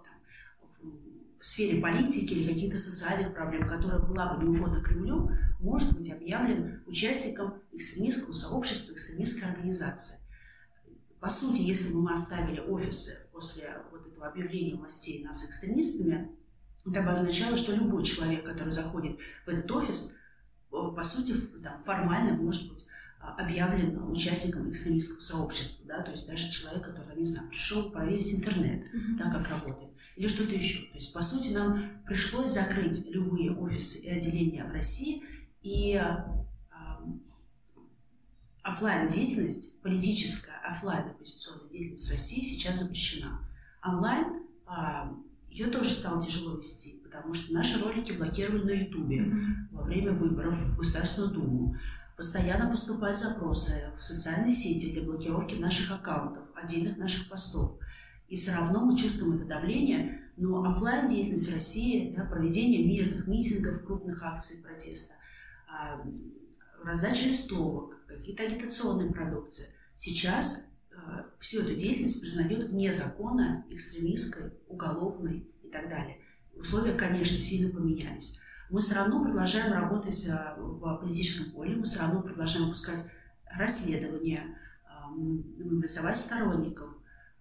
в 1.40 1.46
сфере 1.46 1.82
политики 1.82 2.34
или 2.34 2.54
каких-то 2.54 2.78
социальных 2.78 3.34
проблем, 3.34 3.64
которая 3.64 4.00
была 4.00 4.34
бы 4.34 4.44
неугодна 4.44 4.82
Кремлю, 4.82 5.32
может 5.60 5.94
быть 5.94 6.12
объявлен 6.12 6.84
участником 6.86 7.62
экстремистского 7.72 8.34
сообщества, 8.34 8.94
экстремистской 8.94 9.50
организации. 9.50 10.20
По 11.20 11.30
сути, 11.30 11.62
если 11.62 11.94
бы 11.94 12.02
мы 12.02 12.14
оставили 12.14 12.60
офисы 12.60 13.28
после 13.32 13.70
вот 13.92 14.06
этого 14.08 14.28
объявления 14.28 14.76
властей 14.76 15.24
нас 15.24 15.46
экстремистами, 15.46 16.30
это 16.86 17.02
бы 17.02 17.12
означало, 17.12 17.58
что 17.58 17.76
любой 17.76 18.04
человек, 18.04 18.46
который 18.46 18.74
заходит 18.74 19.18
в 19.46 19.50
этот 19.50 19.70
офис, 19.72 20.16
по 20.70 21.04
сути, 21.04 21.34
там, 21.62 21.82
формально 21.82 22.34
может 22.42 22.70
быть 22.70 22.86
объявлен 23.20 24.10
участником 24.10 24.70
экстремистского 24.70 25.20
сообщества, 25.20 25.86
да, 25.88 26.02
то 26.02 26.12
есть 26.12 26.28
даже 26.28 26.50
человек, 26.50 26.84
который, 26.84 27.18
не 27.18 27.26
знаю, 27.26 27.50
пришел 27.50 27.92
проверить 27.92 28.34
интернет, 28.34 28.86
mm-hmm. 28.86 29.18
да, 29.18 29.32
как 29.32 29.48
работает, 29.50 29.92
или 30.16 30.28
что-то 30.28 30.54
еще. 30.54 30.90
То 30.90 30.96
есть, 30.96 31.14
по 31.14 31.22
сути, 31.22 31.54
нам 31.54 32.04
пришлось 32.06 32.52
закрыть 32.52 33.06
любые 33.10 33.56
офисы 33.56 34.00
и 34.00 34.10
отделения 34.10 34.66
в 34.66 34.72
России, 34.72 35.24
и 35.62 36.02
офлайн 38.70 39.10
деятельность, 39.10 39.82
политическая 39.82 40.56
офлайн 40.64 41.10
оппозиционная 41.10 41.70
деятельность 41.70 42.08
в 42.08 42.12
России 42.12 42.44
сейчас 42.44 42.80
запрещена. 42.80 43.40
Онлайн 43.84 44.44
э, 44.68 45.14
ее 45.50 45.68
тоже 45.68 45.92
стало 45.92 46.22
тяжело 46.22 46.58
вести, 46.58 47.02
потому 47.04 47.34
что 47.34 47.54
наши 47.54 47.82
ролики 47.84 48.12
блокировали 48.12 48.64
на 48.64 48.82
Ютубе 48.82 49.26
mm-hmm. 49.26 49.54
во 49.72 49.84
время 49.84 50.12
выборов 50.12 50.58
в 50.58 50.78
Государственную 50.78 51.34
Думу. 51.34 51.76
Постоянно 52.20 52.70
поступают 52.70 53.18
запросы 53.18 53.94
в 53.98 54.04
социальные 54.04 54.52
сети 54.52 54.92
для 54.92 55.04
блокировки 55.04 55.56
наших 55.56 55.90
аккаунтов, 55.90 56.44
отдельных 56.54 56.98
наших 56.98 57.30
постов. 57.30 57.80
И 58.28 58.36
все 58.36 58.52
равно 58.52 58.84
мы 58.84 58.98
чувствуем 58.98 59.38
это 59.38 59.46
давление, 59.46 60.20
но 60.36 60.62
офлайн 60.66 61.08
деятельность 61.08 61.48
в 61.48 61.54
России, 61.54 62.12
да, 62.14 62.26
проведение 62.26 62.86
мирных 62.86 63.26
митингов, 63.26 63.86
крупных 63.86 64.22
акций 64.22 64.62
протеста, 64.62 65.14
а, 65.72 66.06
раздача 66.84 67.26
листовок, 67.26 67.96
какие-то 68.06 68.44
агитационные 68.44 69.14
продукции. 69.14 69.68
Сейчас 69.96 70.66
а, 70.94 71.26
всю 71.40 71.62
эту 71.62 71.78
деятельность 71.78 72.20
признают 72.20 72.70
вне 72.70 72.92
закона, 72.92 73.66
экстремистской, 73.70 74.52
уголовной 74.68 75.50
и 75.64 75.70
так 75.70 75.88
далее. 75.88 76.18
Условия, 76.54 76.96
конечно, 76.96 77.40
сильно 77.40 77.74
поменялись 77.74 78.42
мы 78.70 78.82
все 78.82 78.96
равно 78.96 79.24
продолжаем 79.24 79.74
работать 79.74 80.28
э, 80.28 80.56
в 80.58 80.98
политическом 80.98 81.52
поле, 81.52 81.76
мы 81.76 81.84
все 81.84 82.00
равно 82.00 82.22
продолжаем 82.22 82.66
выпускать 82.66 83.04
расследования, 83.46 84.58
мобилизовать 85.10 86.18
сторонников, 86.18 86.92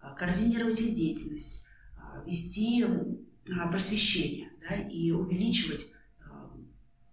э, 0.03 0.07
координировать 0.17 0.81
их 0.81 0.95
деятельность, 0.95 1.69
э, 1.97 2.25
вести 2.27 2.87
просвещение 3.45 4.51
да, 4.69 4.77
и 4.77 5.11
увеличивать 5.11 5.87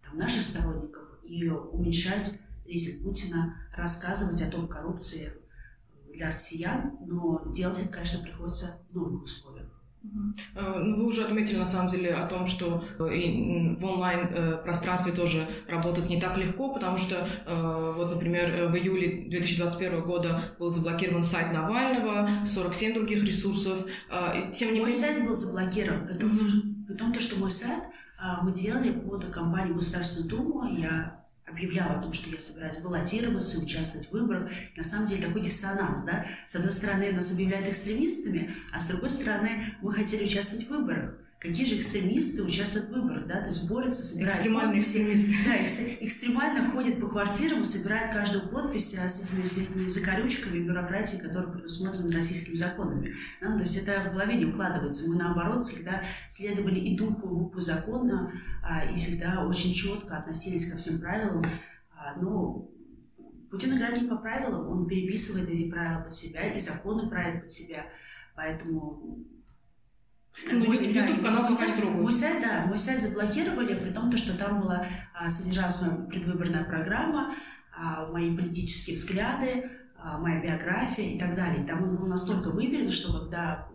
там, 0.04 0.18
наших 0.18 0.42
сторонников 0.42 1.20
и 1.24 1.48
уменьшать 1.50 2.40
риск 2.66 3.04
Путина, 3.04 3.56
рассказывать 3.76 4.42
о 4.42 4.52
том 4.52 4.68
коррупции 4.68 5.34
для 6.14 6.32
россиян, 6.32 6.98
но 7.02 7.52
делать 7.52 7.80
это, 7.80 7.90
конечно, 7.90 8.24
приходится 8.24 8.80
в 8.90 8.96
новых 8.96 9.24
условиях. 9.24 9.65
Э, 10.56 10.80
ну, 10.80 10.98
вы 10.98 11.06
уже 11.06 11.24
отметили, 11.24 11.58
на 11.58 11.66
самом 11.66 11.90
деле, 11.90 12.14
о 12.14 12.28
том, 12.28 12.48
что 12.48 12.84
э, 13.00 13.76
в 13.76 13.86
онлайн-пространстве 13.86 15.14
э, 15.14 15.16
тоже 15.16 15.48
работать 15.68 16.10
не 16.10 16.20
так 16.20 16.38
легко, 16.38 16.74
потому 16.74 16.98
что, 16.98 17.28
вот, 17.46 18.14
например, 18.14 18.68
в 18.68 18.76
июле 18.76 19.30
2021 19.30 20.02
года 20.02 20.42
был 20.60 20.70
заблокирован 20.70 21.24
сайт 21.24 21.54
Навального, 21.54 22.30
47 22.46 22.94
других 22.94 23.24
ресурсов. 23.24 23.86
Тем 24.52 24.74
не 24.74 24.80
мой 24.80 24.92
менее... 24.92 25.08
сайт 25.08 25.26
был 25.26 25.34
заблокирован, 25.34 26.08
при 26.08 26.14
том, 26.14 26.30
mm-hmm. 26.30 26.86
при 26.88 26.94
том, 26.96 27.20
что 27.20 27.40
мой 27.40 27.52
сайт 27.52 27.84
мы 28.44 28.54
делали 28.54 28.92
под 28.92 29.26
компанию 29.26 29.76
Государственную 29.76 30.30
Думу, 30.30 30.78
я 30.78 31.25
объявляла 31.48 32.00
о 32.00 32.02
том, 32.02 32.14
что 32.14 32.30
я 32.30 32.40
собираюсь 32.40 32.80
баллотироваться 32.80 33.58
и 33.58 33.64
участвовать 33.64 34.08
в 34.08 34.12
выборах. 34.12 34.52
На 34.76 34.84
самом 34.84 35.08
деле 35.08 35.26
такой 35.26 35.42
диссонанс, 35.42 36.02
да? 36.02 36.26
С 36.48 36.56
одной 36.56 36.72
стороны, 36.72 37.12
нас 37.12 37.32
объявляют 37.32 37.68
экстремистами, 37.68 38.54
а 38.74 38.80
с 38.80 38.88
другой 38.88 39.10
стороны, 39.10 39.76
мы 39.82 39.94
хотели 39.94 40.26
участвовать 40.26 40.66
в 40.66 40.70
выборах. 40.70 41.16
Какие 41.40 41.66
же 41.66 41.78
экстремисты 41.78 42.42
участвуют 42.42 42.88
в 42.88 42.94
выборах, 42.94 43.28
да, 43.28 43.42
то 43.42 43.48
есть 43.48 43.70
борются, 43.70 44.04
собирают 44.04 44.36
Экстремальные 44.36 44.82
подписи. 44.82 45.14
экстремисты. 45.14 45.36
Да, 45.46 46.06
экстремально 46.06 46.72
ходят 46.72 47.00
по 47.00 47.08
квартирам 47.08 47.62
и 47.62 47.66
собирают 47.66 48.14
каждую 48.14 48.50
подпись 48.50 48.96
а 48.98 49.08
с 49.08 49.22
этими, 49.22 49.44
этими 49.44 49.88
закорючками 49.88 50.60
бюрократии, 50.60 51.18
которые 51.18 51.52
предусмотрены 51.52 52.12
российскими 52.12 52.56
законами. 52.56 53.14
Да, 53.42 53.56
то 53.58 53.64
есть 53.64 53.78
это 53.78 54.10
в 54.10 54.14
голове 54.14 54.38
не 54.38 54.46
укладывается. 54.46 55.08
Мы, 55.10 55.18
наоборот, 55.18 55.66
всегда 55.66 56.02
следовали 56.28 56.80
и 56.80 56.98
духу, 56.98 57.28
и 57.28 57.40
букву 57.40 57.60
закона, 57.60 58.32
а, 58.64 58.86
и 58.86 58.96
всегда 58.98 59.46
очень 59.46 59.74
четко 59.74 60.18
относились 60.18 60.72
ко 60.72 60.78
всем 60.78 61.00
правилам. 61.00 61.46
А, 61.96 62.20
но 62.20 62.68
Путин 63.52 63.78
играет 63.78 64.02
не 64.02 64.08
по 64.08 64.16
правилам, 64.16 64.68
он 64.68 64.88
переписывает 64.88 65.50
эти 65.50 65.70
правила 65.70 66.02
под 66.02 66.14
себя, 66.14 66.54
и 66.54 66.60
законы 66.60 67.10
правит 67.10 67.44
под 67.44 67.52
себя. 67.52 67.86
Поэтому 68.36 69.26
ну, 70.52 70.66
мой, 70.66 70.86
YouTube 70.86 71.24
канал 71.24 71.44
мой, 71.44 71.54
сайт, 71.54 71.84
мой 71.84 72.14
сайт, 72.14 72.42
да, 72.42 72.66
мой 72.68 72.78
сайт 72.78 73.02
заблокировали, 73.02 73.76
при 73.76 73.92
том, 73.92 74.16
что 74.16 74.38
там 74.38 74.62
была 74.62 74.86
а, 75.14 75.30
содержалась 75.30 75.82
моя 75.82 75.96
предвыборная 76.08 76.66
программа, 76.66 77.36
а, 77.76 78.08
мои 78.12 78.36
политические 78.36 78.96
взгляды, 78.96 79.70
а, 79.98 80.18
моя 80.20 80.42
биография 80.42 81.16
и 81.16 81.20
так 81.20 81.36
далее. 81.36 81.64
И 81.64 81.68
там 81.68 81.84
он 81.84 81.98
был 81.98 82.08
настолько 82.08 82.50
выверен, 82.50 82.92
что 82.92 83.20
когда 83.20 83.68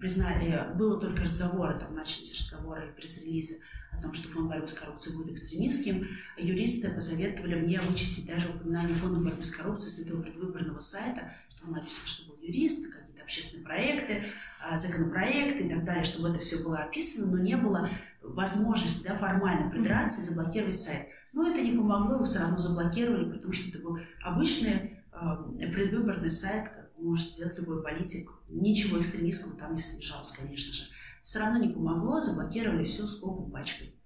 признали, 0.00 0.74
было 0.76 1.00
только 1.00 1.24
разговоры, 1.24 1.78
там 1.78 1.94
начались 1.94 2.36
разговоры, 2.38 2.92
пресс-релизы 2.96 3.60
о 3.92 4.00
том, 4.00 4.12
что 4.12 4.28
фонд 4.28 4.48
борьбы 4.48 4.66
с 4.66 4.74
коррупцией 4.74 5.16
будет 5.16 5.32
экстремистским, 5.32 6.08
юристы 6.36 6.90
посоветовали 6.90 7.54
мне 7.54 7.80
вычистить 7.80 8.26
даже 8.26 8.48
упоминание 8.48 8.96
фонда 8.96 9.20
борьбы 9.20 9.44
с 9.44 9.50
коррупцией 9.50 9.92
с 9.92 10.06
этого 10.06 10.22
предвыборного 10.22 10.80
сайта, 10.80 11.32
чтобы 11.48 11.74
написано, 11.74 12.08
что 12.08 12.28
был 12.28 12.38
юрист, 12.42 12.92
общественные 13.22 13.64
проекты, 13.64 14.24
а, 14.60 14.76
законопроекты 14.76 15.64
и 15.64 15.70
так 15.70 15.84
далее, 15.84 16.04
чтобы 16.04 16.30
это 16.30 16.40
все 16.40 16.62
было 16.62 16.78
описано, 16.78 17.32
но 17.32 17.38
не 17.38 17.56
было 17.56 17.88
возможности 18.22 19.06
да, 19.06 19.14
формально 19.14 19.70
придраться 19.70 20.20
и 20.20 20.24
заблокировать 20.24 20.78
сайт. 20.78 21.08
Но 21.32 21.50
это 21.50 21.60
не 21.60 21.76
помогло, 21.76 22.16
его 22.16 22.24
все 22.24 22.40
равно 22.40 22.58
заблокировали, 22.58 23.32
потому 23.32 23.52
что 23.52 23.70
это 23.70 23.78
был 23.78 23.98
обычный 24.22 24.98
э, 25.12 25.72
предвыборный 25.72 26.30
сайт, 26.30 26.68
как 26.68 26.90
может 26.98 27.28
сделать 27.28 27.58
любой 27.58 27.82
политик. 27.82 28.30
Ничего 28.48 29.00
экстремистского 29.00 29.56
там 29.56 29.72
не 29.72 29.78
содержалось, 29.78 30.32
конечно 30.32 30.72
же. 30.72 30.84
Все 31.22 31.38
равно 31.38 31.58
не 31.58 31.72
помогло, 31.72 32.20
заблокировали 32.20 32.84
все 32.84 33.06
скопом 33.06 33.50
пачкой. 33.50 33.96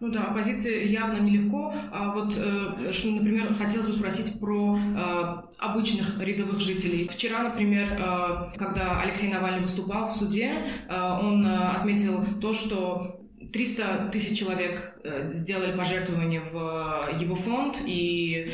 Ну 0.00 0.10
да, 0.12 0.28
оппозиции 0.28 0.86
явно 0.86 1.18
нелегко. 1.18 1.74
А 1.90 2.14
вот, 2.14 2.32
э, 2.36 2.92
что, 2.92 3.10
например, 3.10 3.52
хотелось 3.54 3.88
бы 3.88 3.94
спросить 3.94 4.38
про 4.38 4.78
э, 4.78 5.34
обычных 5.58 6.20
рядовых 6.20 6.60
жителей. 6.60 7.08
Вчера, 7.12 7.42
например, 7.42 7.94
э, 7.94 8.50
когда 8.56 9.00
Алексей 9.00 9.28
Навальный 9.28 9.60
выступал 9.60 10.08
в 10.08 10.12
суде, 10.14 10.52
э, 10.88 11.18
он 11.20 11.44
э, 11.44 11.52
отметил 11.52 12.24
то, 12.40 12.54
что 12.54 13.24
300 13.52 14.10
тысяч 14.12 14.38
человек 14.38 15.00
э, 15.02 15.26
сделали 15.26 15.76
пожертвования 15.76 16.42
в 16.42 17.18
его 17.18 17.34
фонд, 17.34 17.78
и 17.84 18.52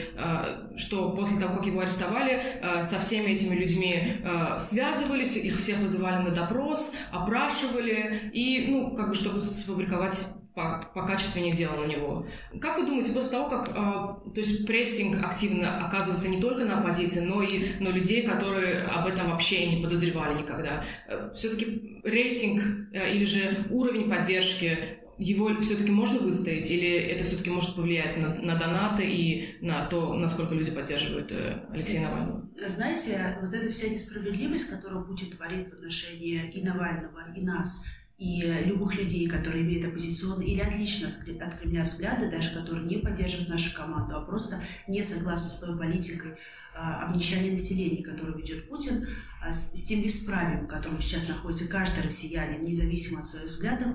что 0.76 1.10
после 1.10 1.38
того, 1.40 1.58
как 1.58 1.66
его 1.66 1.80
арестовали, 1.80 2.42
со 2.82 2.98
всеми 3.00 3.32
этими 3.32 3.54
людьми 3.54 4.14
связывались, 4.60 5.36
их 5.36 5.58
всех 5.58 5.78
вызывали 5.78 6.22
на 6.22 6.30
допрос, 6.30 6.94
опрашивали, 7.12 8.30
и, 8.32 8.66
ну, 8.68 8.96
как 8.96 9.10
бы, 9.10 9.14
чтобы 9.14 9.38
сфабриковать 9.38 10.26
по, 10.54 10.88
по 10.94 11.04
качественнее 11.04 11.54
дело 11.54 11.84
на 11.84 11.86
него. 11.86 12.26
Как 12.60 12.78
вы 12.78 12.86
думаете, 12.86 13.12
после 13.12 13.32
того, 13.32 13.48
как 13.48 13.68
э, 13.70 13.72
то 13.72 14.40
есть 14.40 14.66
прессинг 14.66 15.22
активно 15.24 15.84
оказывается 15.84 16.28
не 16.28 16.40
только 16.40 16.64
на 16.64 16.78
оппозиции, 16.78 17.20
но 17.20 17.42
и 17.42 17.80
на 17.80 17.88
людей, 17.88 18.22
которые 18.22 18.84
об 18.84 19.06
этом 19.06 19.30
вообще 19.30 19.66
не 19.66 19.82
подозревали 19.82 20.38
никогда, 20.38 20.84
э, 21.08 21.30
все-таки 21.34 22.00
рейтинг 22.04 22.62
э, 22.92 23.14
или 23.16 23.24
же 23.24 23.66
уровень 23.70 24.08
поддержки 24.08 25.00
его 25.16 25.60
все-таки 25.60 25.92
можно 25.92 26.20
выстоять, 26.20 26.68
или 26.70 26.88
это 26.88 27.24
все-таки 27.24 27.48
может 27.48 27.76
повлиять 27.76 28.16
на, 28.18 28.34
на 28.34 28.56
донаты 28.56 29.04
и 29.04 29.56
на 29.60 29.86
то, 29.86 30.12
насколько 30.14 30.54
люди 30.54 30.70
поддерживают 30.70 31.32
э, 31.32 31.64
Алексея 31.70 32.02
Навального? 32.02 32.48
Знаете, 32.68 33.38
вот 33.40 33.52
эта 33.52 33.70
вся 33.70 33.88
несправедливость, 33.88 34.70
которую 34.70 35.04
Путин 35.04 35.30
творит 35.30 35.68
в 35.68 35.74
отношении 35.74 36.50
и 36.52 36.62
Навального, 36.64 37.32
и 37.34 37.42
нас– 37.42 37.86
и 38.16 38.42
любых 38.64 38.94
людей, 38.94 39.28
которые 39.28 39.64
имеют 39.64 39.86
оппозиционные 39.86 40.48
или 40.48 40.60
отлично 40.60 41.08
от 41.08 41.58
Кремля 41.58 41.84
взгляды, 41.84 42.30
даже 42.30 42.54
которые 42.54 42.86
не 42.86 42.98
поддерживают 42.98 43.48
нашу 43.48 43.74
команду, 43.74 44.16
а 44.16 44.20
просто 44.20 44.62
не 44.86 45.02
согласны 45.02 45.50
с 45.50 45.58
той 45.58 45.76
политикой 45.76 46.36
а, 46.76 47.06
обнищания 47.06 47.50
населения, 47.50 48.04
которую 48.04 48.38
ведет 48.38 48.68
Путин, 48.68 49.08
а, 49.42 49.52
с, 49.52 49.72
тем 49.72 50.02
бесправием, 50.02 50.66
в 50.66 50.68
котором 50.68 51.00
сейчас 51.00 51.28
находится 51.28 51.68
каждый 51.68 52.04
россиянин, 52.04 52.62
независимо 52.62 53.20
от 53.20 53.26
своих 53.26 53.46
взглядов, 53.46 53.94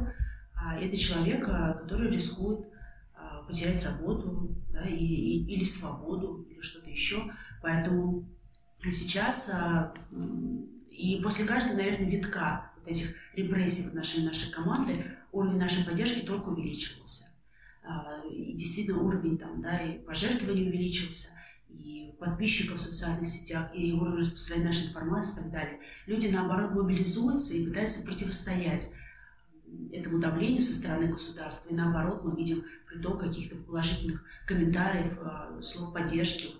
а, 0.54 0.78
это 0.78 0.98
человек, 0.98 1.46
который 1.46 2.12
рискует 2.12 2.68
потерять 3.48 3.84
работу 3.84 4.56
да, 4.72 4.88
и, 4.88 4.96
и, 4.96 5.56
или 5.56 5.64
свободу, 5.64 6.46
или 6.50 6.62
что-то 6.62 6.90
еще. 6.90 7.34
Поэтому 7.64 8.30
сейчас 8.94 9.52
и 10.92 11.20
после 11.24 11.46
каждого, 11.46 11.78
наверное, 11.78 12.10
витка 12.10 12.69
этих 12.86 13.16
репрессий 13.36 13.84
в 13.84 13.88
отношении 13.88 14.28
нашей 14.28 14.52
команды, 14.52 15.06
уровень 15.32 15.58
нашей 15.58 15.86
поддержки 15.86 16.26
только 16.26 16.50
увеличивался. 16.50 17.30
А, 17.84 18.22
и 18.30 18.54
действительно 18.54 19.02
уровень 19.02 19.38
там, 19.38 19.62
да, 19.62 19.80
и 19.80 20.00
пожертвований 20.00 20.70
увеличился, 20.70 21.30
и 21.70 22.14
подписчиков 22.20 22.78
в 22.78 22.82
социальных 22.82 23.28
сетях, 23.28 23.72
и 23.74 23.94
уровень 23.94 24.20
распространения 24.20 24.68
нашей 24.68 24.88
информации 24.88 25.40
и 25.40 25.44
так 25.44 25.52
далее. 25.52 25.80
Люди, 26.06 26.28
наоборот, 26.28 26.72
мобилизуются 26.74 27.54
и 27.54 27.68
пытаются 27.68 28.04
противостоять 28.04 28.92
этому 29.92 30.20
давлению 30.20 30.62
со 30.62 30.74
стороны 30.74 31.08
государства. 31.08 31.70
И 31.70 31.76
наоборот, 31.76 32.24
мы 32.24 32.36
видим 32.36 32.64
приток 32.88 33.20
каких-то 33.20 33.56
положительных 33.56 34.24
комментариев, 34.46 35.18
а, 35.22 35.62
слов 35.62 35.94
поддержки 35.94 36.56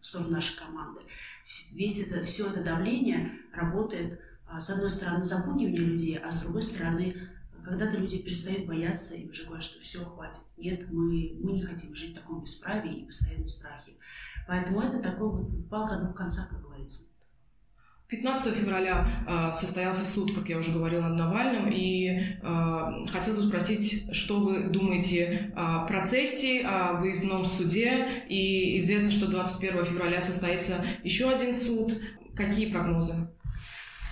в 0.00 0.04
сторону 0.04 0.30
нашей 0.30 0.58
команды. 0.58 1.02
Весь 1.72 2.06
это, 2.06 2.24
все 2.24 2.50
это 2.50 2.62
давление 2.62 3.38
работает 3.52 4.20
с 4.60 4.70
одной 4.70 4.90
стороны, 4.90 5.24
запугивание 5.24 5.80
людей, 5.80 6.18
а 6.18 6.30
с 6.30 6.40
другой 6.40 6.62
стороны, 6.62 7.16
когда-то 7.64 7.96
люди 7.96 8.18
перестают 8.18 8.66
бояться 8.66 9.14
и 9.14 9.28
уже 9.28 9.44
говорят, 9.44 9.64
что 9.64 9.80
все, 9.80 10.00
хватит. 10.00 10.42
Нет, 10.56 10.90
мы, 10.90 11.36
мы 11.40 11.52
не 11.52 11.62
хотим 11.62 11.94
жить 11.94 12.12
в 12.12 12.20
таком 12.20 12.42
бесправии 12.42 13.00
и 13.00 13.06
постоянном 13.06 13.46
страхе. 13.46 13.92
Поэтому 14.48 14.80
это 14.80 14.98
такой 14.98 15.30
вот 15.30 15.68
палка 15.70 15.96
двух 15.96 16.14
концах, 16.16 16.48
как 16.48 16.62
говорится. 16.62 17.04
15 18.08 18.54
февраля 18.54 19.08
э, 19.26 19.54
состоялся 19.54 20.04
суд, 20.04 20.34
как 20.34 20.46
я 20.48 20.58
уже 20.58 20.70
говорила, 20.70 21.08
над 21.08 21.16
Навальным, 21.16 21.70
и 21.72 22.08
э, 22.10 23.06
хотелось 23.10 23.40
бы 23.40 23.48
спросить, 23.48 24.14
что 24.14 24.40
вы 24.40 24.68
думаете 24.68 25.50
о 25.56 25.86
процессе, 25.86 26.60
о 26.60 27.00
выездном 27.00 27.46
суде, 27.46 28.06
и 28.28 28.78
известно, 28.80 29.10
что 29.10 29.30
21 29.30 29.86
февраля 29.86 30.20
состоится 30.20 30.84
еще 31.02 31.30
один 31.30 31.54
суд. 31.54 31.94
Какие 32.36 32.70
прогнозы? 32.70 33.14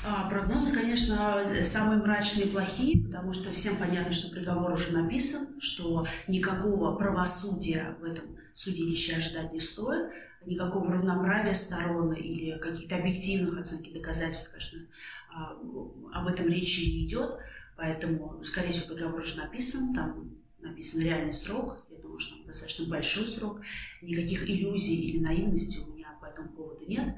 А, 0.02 0.30
прогнозы, 0.30 0.72
конечно, 0.72 1.44
самые 1.64 2.00
мрачные 2.00 2.46
и 2.46 2.50
плохие, 2.50 3.04
потому 3.04 3.34
что 3.34 3.52
всем 3.52 3.76
понятно, 3.76 4.12
что 4.12 4.34
приговор 4.34 4.72
уже 4.72 4.92
написан, 4.92 5.60
что 5.60 6.06
никакого 6.26 6.96
правосудия 6.96 7.96
в 8.00 8.04
этом 8.04 8.38
судилище 8.54 9.16
ожидать 9.16 9.52
не 9.52 9.60
стоит, 9.60 10.10
никакого 10.46 10.90
равноправия 10.90 11.52
сторон 11.52 12.14
или 12.14 12.58
каких-то 12.58 12.96
объективных 12.96 13.60
оценки 13.60 13.92
доказательств, 13.92 14.50
конечно, 14.50 14.78
а, 15.34 15.52
об 16.14 16.26
этом 16.28 16.48
речи 16.48 16.80
не 16.80 17.06
идет. 17.06 17.38
Поэтому, 17.76 18.42
скорее 18.42 18.70
всего, 18.70 18.94
приговор 18.94 19.20
уже 19.20 19.36
написан, 19.36 19.94
там 19.94 20.34
написан 20.60 21.02
реальный 21.02 21.34
срок, 21.34 21.84
я 21.90 21.98
думаю, 21.98 22.18
что 22.18 22.42
достаточно 22.46 22.88
большой 22.88 23.26
срок, 23.26 23.60
никаких 24.00 24.48
иллюзий 24.48 24.96
или 24.96 25.18
наивности 25.18 25.78
у 25.78 25.92
меня 25.92 26.08
по 26.20 26.26
этому 26.26 26.48
поводу 26.50 26.86
нет. 26.86 27.16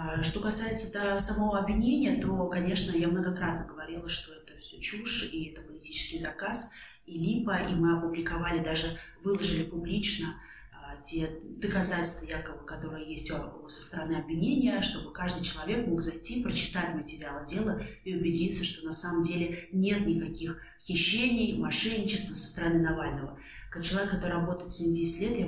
А 0.00 0.22
что 0.22 0.38
касается 0.38 0.92
до 0.92 1.18
самого 1.18 1.58
обвинения, 1.58 2.22
то, 2.22 2.46
конечно, 2.46 2.96
я 2.96 3.08
многократно 3.08 3.66
говорила, 3.66 4.08
что 4.08 4.32
это 4.32 4.56
все 4.56 4.80
чушь, 4.80 5.28
и 5.32 5.46
это 5.46 5.60
политический 5.60 6.20
заказ, 6.20 6.70
и 7.04 7.18
липа, 7.18 7.56
и 7.68 7.74
мы 7.74 7.98
опубликовали, 7.98 8.62
даже 8.62 8.96
выложили 9.24 9.64
публично 9.64 10.40
а, 10.72 10.94
те 11.02 11.40
доказательства, 11.42 12.26
якобы, 12.26 12.64
которые 12.64 13.10
есть 13.10 13.28
со 13.66 13.82
стороны 13.82 14.20
обвинения, 14.20 14.80
чтобы 14.82 15.12
каждый 15.12 15.42
человек 15.42 15.88
мог 15.88 16.00
зайти, 16.00 16.44
прочитать 16.44 16.94
материалы 16.94 17.44
дела 17.44 17.82
и 18.04 18.14
убедиться, 18.14 18.62
что 18.62 18.86
на 18.86 18.92
самом 18.92 19.24
деле 19.24 19.68
нет 19.72 20.06
никаких 20.06 20.62
хищений, 20.80 21.58
мошенничества 21.58 22.34
со 22.34 22.46
стороны 22.46 22.80
Навального. 22.80 23.36
Как 23.68 23.82
человек, 23.82 24.12
который 24.12 24.34
работает 24.34 24.70
70 24.70 25.20
лет, 25.22 25.38
я 25.38 25.46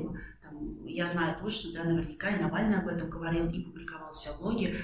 я 0.84 1.06
знаю 1.06 1.36
точно, 1.40 1.72
да, 1.72 1.84
наверняка 1.84 2.28
и 2.30 2.40
Навальный 2.40 2.78
об 2.78 2.88
этом 2.88 3.08
говорил 3.08 3.48
и 3.48 3.62
публиковался 3.62 4.32
в 4.32 4.40
блоге, 4.40 4.76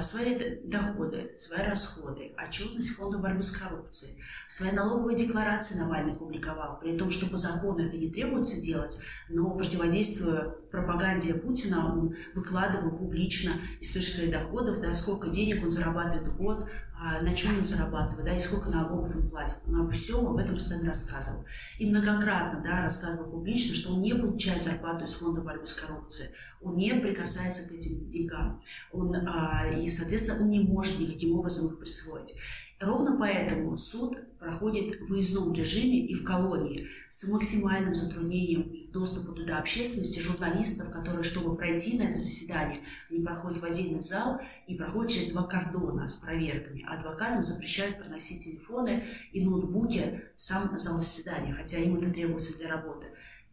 свои 0.00 0.58
доходы, 0.64 1.32
свои 1.36 1.62
расходы, 1.62 2.32
отчетность 2.42 2.96
Фонда 2.96 3.18
борьбы 3.18 3.42
с 3.42 3.50
коррупцией, 3.50 4.18
свои 4.48 4.72
налоговые 4.72 5.18
декларации 5.18 5.78
Навальный 5.78 6.14
публиковал, 6.14 6.78
при 6.80 6.96
том, 6.96 7.10
что 7.10 7.28
по 7.28 7.36
закону 7.36 7.86
это 7.86 7.96
не 7.96 8.10
требуется 8.10 8.60
делать, 8.60 8.98
но 9.28 9.56
противодействуя 9.56 10.54
пропаганде 10.70 11.34
Путина, 11.34 11.92
он 11.92 12.14
выкладывал 12.34 12.90
публично 12.90 13.52
источник 13.80 14.14
своих 14.14 14.32
доходов, 14.32 14.80
да, 14.80 14.92
сколько 14.94 15.28
денег 15.28 15.62
он 15.62 15.70
зарабатывает 15.70 16.26
в 16.26 16.36
год, 16.36 16.68
а 16.98 17.20
на 17.20 17.34
чем 17.34 17.58
он 17.58 17.64
зарабатывает, 17.64 18.24
да, 18.24 18.36
и 18.36 18.40
сколько 18.40 18.70
налогов 18.70 19.14
он 19.14 19.28
платит. 19.28 19.58
Он 19.66 19.82
обо 19.82 19.90
всем 19.90 20.26
об 20.26 20.36
этом 20.36 20.54
постоянно 20.54 20.88
рассказывал. 20.88 21.44
И 21.78 21.90
многократно 21.90 22.62
да, 22.62 22.82
рассказывал 22.82 23.30
публично, 23.30 23.74
что 23.74 23.92
он 23.92 24.00
не 24.00 24.14
получает 24.14 24.62
зарплату 24.62 25.04
из 25.04 25.12
Фонда 25.14 25.42
борьбы 25.42 25.66
с 25.66 25.74
коррупцией, 25.74 26.30
он 26.62 26.76
не 26.76 26.94
прикасается 26.94 27.68
к 27.68 27.72
этим 27.72 28.08
деньгам, 28.08 28.62
он, 28.92 29.14
а, 29.14 29.65
и, 29.72 29.88
соответственно, 29.88 30.42
он 30.42 30.50
не 30.50 30.60
может 30.60 30.98
никаким 30.98 31.38
образом 31.38 31.68
их 31.68 31.78
присвоить. 31.78 32.34
Ровно 32.78 33.16
поэтому 33.18 33.78
суд 33.78 34.18
проходит 34.38 35.00
в 35.00 35.08
выездном 35.08 35.54
режиме 35.54 36.06
и 36.06 36.14
в 36.14 36.24
колонии 36.24 36.86
с 37.08 37.26
максимальным 37.28 37.94
затруднением 37.94 38.92
доступа 38.92 39.32
туда 39.32 39.58
общественности, 39.58 40.20
журналистов, 40.20 40.90
которые, 40.90 41.24
чтобы 41.24 41.56
пройти 41.56 41.96
на 41.96 42.02
это 42.02 42.18
заседание, 42.18 42.80
они 43.10 43.24
проходят 43.24 43.58
в 43.58 43.64
отдельный 43.64 44.02
зал 44.02 44.40
и 44.66 44.74
проходят 44.74 45.10
через 45.10 45.28
два 45.28 45.44
кордона 45.44 46.06
с 46.06 46.16
проверками. 46.16 46.84
Адвокатам 46.86 47.42
запрещают 47.42 47.98
проносить 47.98 48.44
телефоны 48.44 49.04
и 49.32 49.42
ноутбуки 49.42 50.22
в 50.36 50.42
сам 50.42 50.78
зал 50.78 50.98
заседания, 50.98 51.54
хотя 51.54 51.78
им 51.78 51.96
это 51.96 52.12
требуется 52.12 52.58
для 52.58 52.68
работы. 52.68 53.06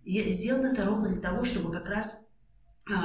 И 0.04 0.30
сделано 0.30 0.74
это 0.74 0.86
ровно 0.86 1.08
для 1.08 1.22
того, 1.22 1.46
чтобы 1.46 1.72
как 1.72 1.88
раз 1.88 2.28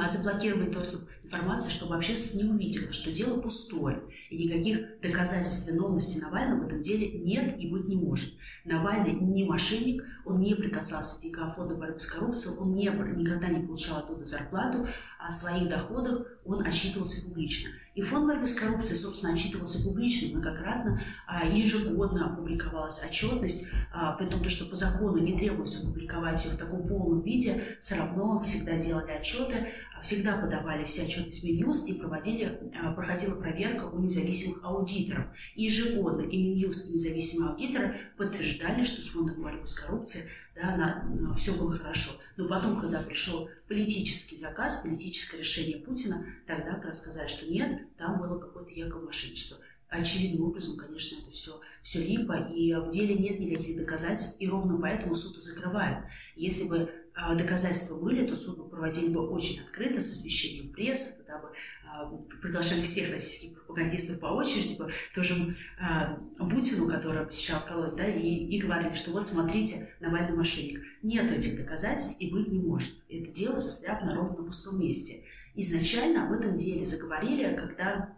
заблокировать 0.09 0.71
доступ 0.71 1.07
к 1.07 1.25
информации, 1.25 1.69
чтобы 1.69 1.95
общественность 1.95 2.43
не 2.43 2.49
увидела, 2.49 2.91
что 2.91 3.11
дело 3.11 3.39
пустое, 3.39 4.01
и 4.29 4.37
никаких 4.37 4.99
доказательств 5.01 5.67
виновности 5.67 6.19
Навального 6.19 6.63
в 6.63 6.67
этом 6.67 6.81
деле 6.81 7.13
нет 7.19 7.57
и 7.57 7.71
быть 7.71 7.87
не 7.87 7.95
может. 7.95 8.33
Навальный 8.65 9.13
не 9.13 9.45
мошенник, 9.45 10.03
он 10.25 10.41
не 10.41 10.53
прикасался 10.53 11.19
к 11.19 11.21
деньгам 11.21 11.49
фонда 11.49 11.75
борьбы 11.75 11.99
с 11.99 12.07
коррупцией, 12.07 12.57
он 12.57 12.75
не, 12.75 12.85
никогда 12.87 13.47
не 13.47 13.65
получал 13.65 13.99
оттуда 13.99 14.25
зарплату, 14.25 14.85
а 15.17 15.29
о 15.29 15.31
своих 15.31 15.69
доходах 15.69 16.27
он 16.43 16.65
отчитывался 16.65 17.25
публично. 17.27 17.69
И 17.99 18.01
фонд 18.01 18.27
борьбы 18.27 18.47
с 18.47 18.53
коррупцией, 18.55 18.97
собственно, 18.97 19.33
отчитывался 19.33 19.83
публично, 19.83 20.29
многократно, 20.29 21.01
а, 21.27 21.45
ежегодно 21.45 22.31
опубликовалась 22.31 23.03
отчетность, 23.03 23.65
а, 23.93 24.13
при 24.13 24.27
том, 24.27 24.47
что 24.47 24.69
по 24.69 24.75
закону 24.77 25.17
не 25.17 25.37
требуется 25.37 25.85
публиковать 25.85 26.45
ее 26.45 26.51
в 26.51 26.57
таком 26.57 26.87
полном 26.87 27.21
виде, 27.23 27.61
все 27.77 27.95
равно 27.95 28.41
всегда 28.47 28.77
делали 28.77 29.11
отчеты, 29.11 29.67
всегда 30.03 30.37
подавали 30.37 30.85
все 30.85 31.03
отчеты 31.03 31.31
в 31.31 31.43
Минюст 31.43 31.87
и 31.87 31.93
проводили, 31.93 32.71
проходила 32.95 33.39
проверка 33.39 33.85
у 33.85 33.99
независимых 33.99 34.63
аудиторов. 34.63 35.27
И 35.55 35.65
ежегодно 35.65 36.21
и 36.21 36.37
Минюст, 36.37 36.89
и 36.89 36.93
независимые 36.93 37.51
аудиторы 37.51 37.97
подтверждали, 38.17 38.83
что 38.83 39.01
с 39.01 39.09
фондом 39.09 39.41
борьбы 39.41 39.65
с 39.65 39.75
коррупцией 39.75 40.25
да, 40.55 40.75
на, 40.75 41.03
на, 41.03 41.33
все 41.33 41.53
было 41.53 41.71
хорошо. 41.71 42.11
Но 42.37 42.47
потом, 42.47 42.79
когда 42.79 43.01
пришел 43.01 43.49
политический 43.67 44.37
заказ, 44.37 44.81
политическое 44.81 45.37
решение 45.37 45.77
Путина, 45.77 46.25
тогда 46.47 46.75
как 46.75 46.85
раз 46.85 46.99
сказали, 46.99 47.27
что 47.27 47.49
нет, 47.49 47.81
там 47.97 48.19
было 48.19 48.39
какое-то 48.39 48.71
якобы 48.71 49.05
мошенничество. 49.05 49.57
очевидным 49.89 50.43
образом, 50.47 50.77
конечно, 50.77 51.17
это 51.21 51.31
все, 51.31 51.59
все 51.81 52.03
липо, 52.03 52.49
и 52.53 52.73
в 52.75 52.89
деле 52.89 53.15
нет 53.15 53.39
никаких 53.39 53.77
доказательств, 53.77 54.39
и 54.39 54.47
ровно 54.47 54.79
поэтому 54.79 55.15
суд 55.15 55.41
закрывает. 55.41 56.05
Если 56.35 56.67
бы 56.67 56.91
доказательства 57.35 57.99
были, 57.99 58.27
то 58.27 58.35
суд 58.35 58.57
бы 58.57 58.69
проводили 58.69 59.09
бы 59.09 59.27
очень 59.29 59.61
открыто, 59.61 60.01
с 60.01 60.11
освещением 60.11 60.71
прессы, 60.71 61.17
тогда 61.17 61.39
бы 61.39 61.51
а, 61.85 62.05
приглашали 62.41 62.81
всех 62.81 63.11
российских 63.11 63.57
пропагандистов 63.57 64.19
по 64.19 64.27
очереди, 64.27 64.77
бы, 64.77 64.91
тоже 65.13 65.55
а, 65.79 66.17
Путину, 66.37 66.87
который 66.87 67.25
посещал 67.25 67.61
колонь, 67.65 67.95
да, 67.95 68.05
и, 68.05 68.27
и 68.27 68.61
говорили, 68.61 68.93
что 68.93 69.11
вот 69.11 69.25
смотрите, 69.25 69.93
Навальный 69.99 70.35
мошенник. 70.35 70.81
Нет 71.03 71.31
этих 71.31 71.57
доказательств 71.57 72.19
и 72.19 72.31
быть 72.31 72.47
не 72.47 72.61
может. 72.61 72.93
Это 73.09 73.31
дело 73.31 73.59
застряпано 73.59 74.15
ровно 74.15 74.43
пустом 74.43 74.79
месте. 74.79 75.23
Изначально 75.55 76.27
об 76.27 76.33
этом 76.33 76.55
деле 76.55 76.85
заговорили, 76.85 77.55
когда 77.55 78.15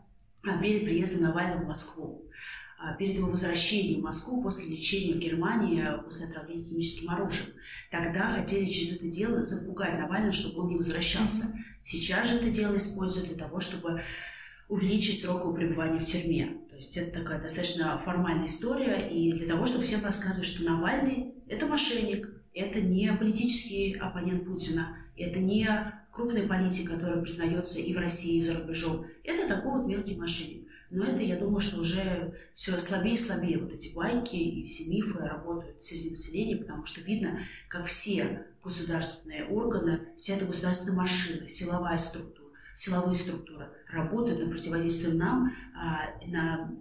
перед 0.61 0.85
приездом 0.85 1.23
Навального 1.23 1.63
в 1.63 1.67
Москву. 1.67 2.10
А, 2.83 2.93
перед 2.95 3.17
его 3.17 3.29
возвращением 3.29 3.99
в 3.99 4.05
Москву 4.05 4.41
после 4.41 4.65
лечения 4.65 5.13
в 5.13 5.19
Германии 5.19 5.85
после 6.03 6.25
отравления 6.25 6.63
химическим 6.63 7.11
оружием. 7.11 7.49
Тогда 7.91 8.31
хотели 8.31 8.65
через 8.65 8.95
это 8.95 9.05
дело 9.05 9.43
запугать 9.43 9.99
Навального, 9.99 10.33
чтобы 10.33 10.63
он 10.63 10.69
не 10.69 10.77
возвращался. 10.77 11.53
Сейчас 11.83 12.27
же 12.27 12.37
это 12.37 12.49
дело 12.49 12.75
используют 12.77 13.27
для 13.27 13.37
того, 13.37 13.59
чтобы 13.59 14.01
увеличить 14.67 15.21
срок 15.21 15.41
его 15.41 15.53
пребывания 15.53 15.99
в 15.99 16.05
тюрьме. 16.05 16.57
То 16.71 16.75
есть 16.75 16.97
это 16.97 17.19
такая 17.19 17.39
достаточно 17.39 17.99
формальная 17.99 18.47
история, 18.47 19.07
и 19.07 19.31
для 19.31 19.47
того, 19.47 19.67
чтобы 19.67 19.83
всем 19.83 20.03
рассказывать, 20.03 20.47
что 20.47 20.63
Навальный– 20.63 21.35
это 21.47 21.67
мошенник, 21.67 22.29
это 22.55 22.81
не 22.81 23.13
политический 23.13 23.93
оппонент 23.93 24.45
Путина, 24.45 24.97
это 25.15 25.37
не 25.37 25.69
крупный 26.11 26.43
политик, 26.47 26.89
который 26.89 27.21
признается 27.21 27.79
и 27.79 27.93
в 27.93 27.97
России, 27.97 28.39
и 28.39 28.41
за 28.41 28.57
рубежом. 28.57 29.05
Это 29.23 29.47
такой 29.47 29.79
вот 29.79 29.87
мелкий 29.87 30.15
мошенник. 30.15 30.60
Но 30.91 31.05
это, 31.05 31.21
я 31.21 31.37
думаю, 31.37 31.61
что 31.61 31.79
уже 31.79 32.33
все 32.53 32.77
слабее 32.77 33.15
и 33.15 33.17
слабее 33.17 33.59
вот 33.59 33.73
эти 33.73 33.93
байки 33.93 34.35
и 34.35 34.65
все 34.65 34.89
мифы 34.89 35.19
работают 35.19 35.81
среди 35.81 36.09
населения, 36.09 36.57
потому 36.57 36.85
что 36.85 36.99
видно, 37.01 37.39
как 37.69 37.85
все 37.85 38.45
государственные 38.63 39.45
органы, 39.45 40.09
вся 40.17 40.35
эта 40.35 40.45
государственная 40.45 40.97
машина, 40.97 41.47
силовая 41.47 41.97
структура, 41.97 42.49
силовые 42.75 43.15
структуры 43.15 43.69
работают 43.89 44.41
на 44.41 44.51
противодействие 44.51 45.15
нам, 45.15 45.53
а, 45.73 46.09
на 46.27 46.75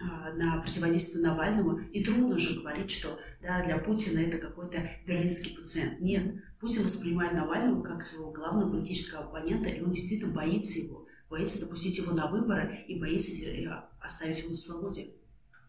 а, 0.00 0.32
на 0.34 0.60
противодействие 0.60 1.26
Навальному, 1.26 1.80
и 1.92 2.04
трудно 2.04 2.36
уже 2.36 2.60
говорить, 2.60 2.92
что 2.92 3.18
да, 3.42 3.64
для 3.64 3.78
Путина 3.78 4.20
это 4.20 4.38
какой-то 4.38 4.78
берлинский 5.04 5.56
пациент. 5.56 6.00
Нет, 6.00 6.36
Путин 6.60 6.84
воспринимает 6.84 7.32
Навального 7.32 7.82
как 7.82 8.04
своего 8.04 8.30
главного 8.30 8.70
политического 8.70 9.24
оппонента, 9.24 9.68
и 9.68 9.80
он 9.80 9.92
действительно 9.92 10.32
боится 10.32 10.78
его 10.78 11.07
боится 11.30 11.60
допустить 11.60 11.98
его 11.98 12.12
на 12.12 12.26
выборы 12.26 12.84
и 12.88 12.98
боится 12.98 13.32
э, 13.32 13.68
оставить 14.00 14.40
его 14.40 14.50
на 14.50 14.56
свободе. 14.56 15.08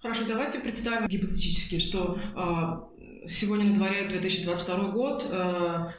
Хорошо, 0.01 0.25
давайте 0.27 0.59
представим 0.59 1.07
гипотетически, 1.07 1.79
что 1.79 2.17
э, 2.17 3.27
сегодня 3.27 3.65
на 3.65 3.75
дворе 3.75 4.07
2022 4.07 4.91
год, 4.91 5.27
э, 5.29 5.91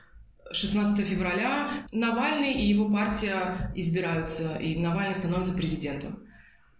16 0.52 1.06
февраля, 1.06 1.86
Навальный 1.92 2.54
и 2.54 2.66
его 2.66 2.90
партия 2.90 3.72
избираются, 3.76 4.56
и 4.56 4.78
Навальный 4.78 5.14
становится 5.14 5.54
президентом. 5.54 6.24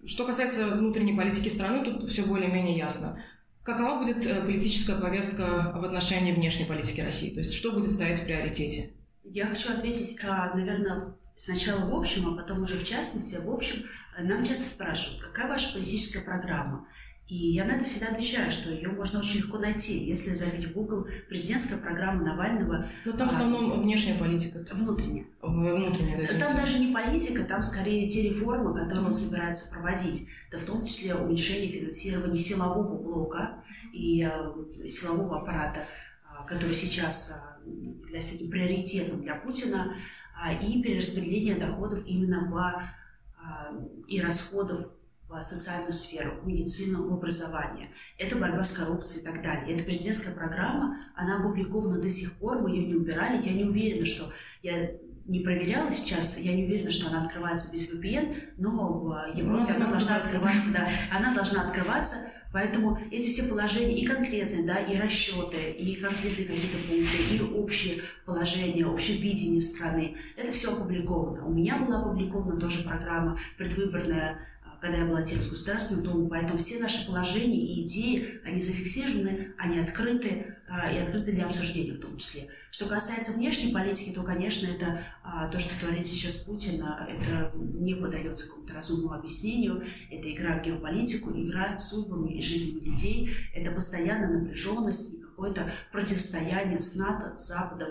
Что 0.06 0.24
касается 0.24 0.68
внутренней 0.68 1.14
политики 1.14 1.50
страны, 1.50 1.84
тут 1.84 2.10
все 2.10 2.22
более-менее 2.22 2.76
ясно. 2.76 3.22
Какова 3.62 3.98
будет 3.98 4.24
э, 4.26 4.40
политическая 4.40 4.96
повестка 4.96 5.72
в 5.76 5.84
отношении 5.84 6.32
внешней 6.32 6.64
политики 6.64 7.02
России? 7.02 7.30
То 7.30 7.40
есть 7.40 7.52
что 7.52 7.72
будет 7.72 7.90
стоять 7.90 8.18
в 8.18 8.24
приоритете? 8.24 8.94
Я 9.22 9.46
хочу 9.46 9.72
ответить, 9.72 10.18
а, 10.24 10.54
наверное, 10.56 11.14
сначала 11.40 11.86
в 11.86 11.94
общем, 11.94 12.28
а 12.28 12.36
потом 12.36 12.62
уже 12.62 12.78
в 12.78 12.84
частности. 12.84 13.36
В 13.42 13.50
общем, 13.50 13.86
нам 14.18 14.44
часто 14.44 14.68
спрашивают, 14.68 15.22
какая 15.22 15.48
ваша 15.48 15.72
политическая 15.72 16.20
программа? 16.20 16.86
И 17.26 17.52
я 17.52 17.64
на 17.64 17.76
это 17.76 17.84
всегда 17.84 18.08
отвечаю, 18.08 18.50
что 18.50 18.70
ее 18.70 18.88
можно 18.88 19.20
очень 19.20 19.38
легко 19.38 19.56
найти, 19.58 20.04
если 20.04 20.34
забить 20.34 20.66
в 20.66 20.72
Google 20.72 21.06
президентская 21.28 21.78
программа 21.78 22.24
Навального. 22.24 22.86
Но 23.04 23.12
там 23.12 23.28
в 23.28 23.30
основном 23.30 23.72
а, 23.72 23.76
внешняя 23.76 24.14
политика. 24.14 24.66
Внутренняя. 24.72 25.26
Внутренняя, 25.40 26.26
да. 26.26 26.46
Там 26.46 26.56
даже 26.56 26.80
не 26.80 26.92
политика, 26.92 27.44
там 27.44 27.62
скорее 27.62 28.10
те 28.10 28.28
реформы, 28.28 28.74
которые 28.74 29.06
он 29.06 29.14
собирается 29.14 29.70
проводить. 29.70 30.28
Да 30.50 30.58
в 30.58 30.64
том 30.64 30.84
числе 30.84 31.14
уменьшение 31.14 31.70
финансирования 31.70 32.36
силового 32.36 33.00
блока 33.00 33.62
и 33.92 34.24
э, 34.24 34.88
силового 34.88 35.40
аппарата, 35.40 35.80
э, 36.24 36.48
который 36.48 36.74
сейчас 36.74 37.44
э, 37.64 37.70
является 37.70 38.32
таким 38.32 38.50
приоритетом 38.50 39.22
для 39.22 39.36
Путина. 39.36 39.94
А, 40.40 40.54
и 40.54 40.82
перераспределение 40.82 41.56
доходов 41.56 42.02
именно 42.06 42.48
в, 42.48 42.56
а, 42.56 43.72
и 44.08 44.20
расходов 44.20 44.80
в 45.28 45.40
социальную 45.42 45.92
сферу, 45.92 46.40
в 46.40 46.46
медицину, 46.46 47.08
в 47.08 47.12
образование. 47.12 47.90
Это 48.18 48.36
борьба 48.36 48.64
с 48.64 48.72
коррупцией 48.72 49.22
и 49.22 49.24
так 49.24 49.42
далее. 49.42 49.76
Это 49.76 49.84
президентская 49.84 50.34
программа, 50.34 50.96
она 51.14 51.38
опубликована 51.40 52.00
до 52.00 52.08
сих 52.08 52.32
пор, 52.38 52.60
мы 52.60 52.70
ее 52.70 52.86
не 52.86 52.94
убирали. 52.94 53.46
Я 53.46 53.52
не 53.52 53.64
уверена, 53.64 54.06
что 54.06 54.32
я 54.62 54.92
не 55.26 55.40
проверяла 55.40 55.92
сейчас, 55.92 56.38
я 56.38 56.54
не 56.54 56.64
уверена, 56.64 56.90
что 56.90 57.08
она 57.08 57.22
открывается 57.22 57.70
без 57.72 57.92
VPN, 57.92 58.54
но 58.56 58.70
в 58.70 59.36
Европе 59.36 59.74
она 59.74 59.90
должна 59.90 60.16
открываться, 60.16 60.72
да, 60.72 60.88
она 61.14 61.34
должна 61.34 61.68
открываться 61.68 62.16
Поэтому 62.52 62.98
эти 63.10 63.28
все 63.28 63.44
положения 63.44 63.96
и 63.96 64.04
конкретные, 64.04 64.64
да, 64.64 64.78
и 64.78 64.96
расчеты, 64.98 65.70
и 65.70 65.94
конкретные 65.96 66.48
какие-то 66.48 66.78
пункты, 66.88 67.16
и 67.32 67.40
общее 67.40 68.02
положение, 68.26 68.86
общее 68.86 69.18
видение 69.18 69.60
страны, 69.60 70.16
это 70.36 70.50
все 70.50 70.72
опубликовано. 70.72 71.46
У 71.46 71.52
меня 71.52 71.78
была 71.78 72.00
опубликована 72.00 72.58
тоже 72.58 72.82
программа 72.82 73.38
предвыборная 73.56 74.40
когда 74.80 74.98
я 74.98 75.06
баллотировалась 75.06 75.48
в 75.48 75.50
Государственную 75.50 76.04
Думу, 76.04 76.28
поэтому 76.28 76.58
все 76.58 76.78
наши 76.78 77.06
положения 77.06 77.60
и 77.60 77.84
идеи, 77.84 78.40
они 78.44 78.60
зафиксированы, 78.60 79.52
они 79.58 79.78
открыты 79.78 80.56
а, 80.68 80.90
и 80.90 80.98
открыты 80.98 81.32
для 81.32 81.46
обсуждения 81.46 81.92
в 81.92 82.00
том 82.00 82.16
числе. 82.16 82.48
Что 82.70 82.86
касается 82.86 83.32
внешней 83.32 83.72
политики, 83.72 84.14
то, 84.14 84.22
конечно, 84.22 84.66
это 84.66 85.02
а, 85.22 85.48
то, 85.48 85.58
что 85.58 85.78
творит 85.78 86.06
сейчас 86.06 86.38
Путин, 86.38 86.82
а, 86.82 87.06
это 87.08 87.52
не 87.54 87.94
поддается 87.94 88.48
какому-то 88.48 88.72
разумному 88.72 89.12
объяснению, 89.12 89.84
это 90.10 90.32
игра 90.32 90.58
в 90.58 90.62
геополитику, 90.62 91.30
игра 91.30 91.78
судьбами 91.78 92.38
и 92.38 92.42
жизнями 92.42 92.86
людей, 92.86 93.30
это 93.54 93.72
постоянная 93.72 94.40
напряженность 94.40 95.14
и 95.14 95.20
какое-то 95.20 95.70
противостояние 95.92 96.80
с 96.80 96.96
НАТО, 96.96 97.36
с 97.36 97.48
Западом, 97.48 97.90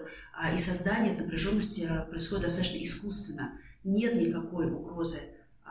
и 0.53 0.57
создание 0.57 1.13
напряженности 1.13 1.89
происходит 2.09 2.43
достаточно 2.43 2.83
искусственно. 2.83 3.59
Нет 3.83 4.15
никакой 4.15 4.71
угрозы 4.71 5.19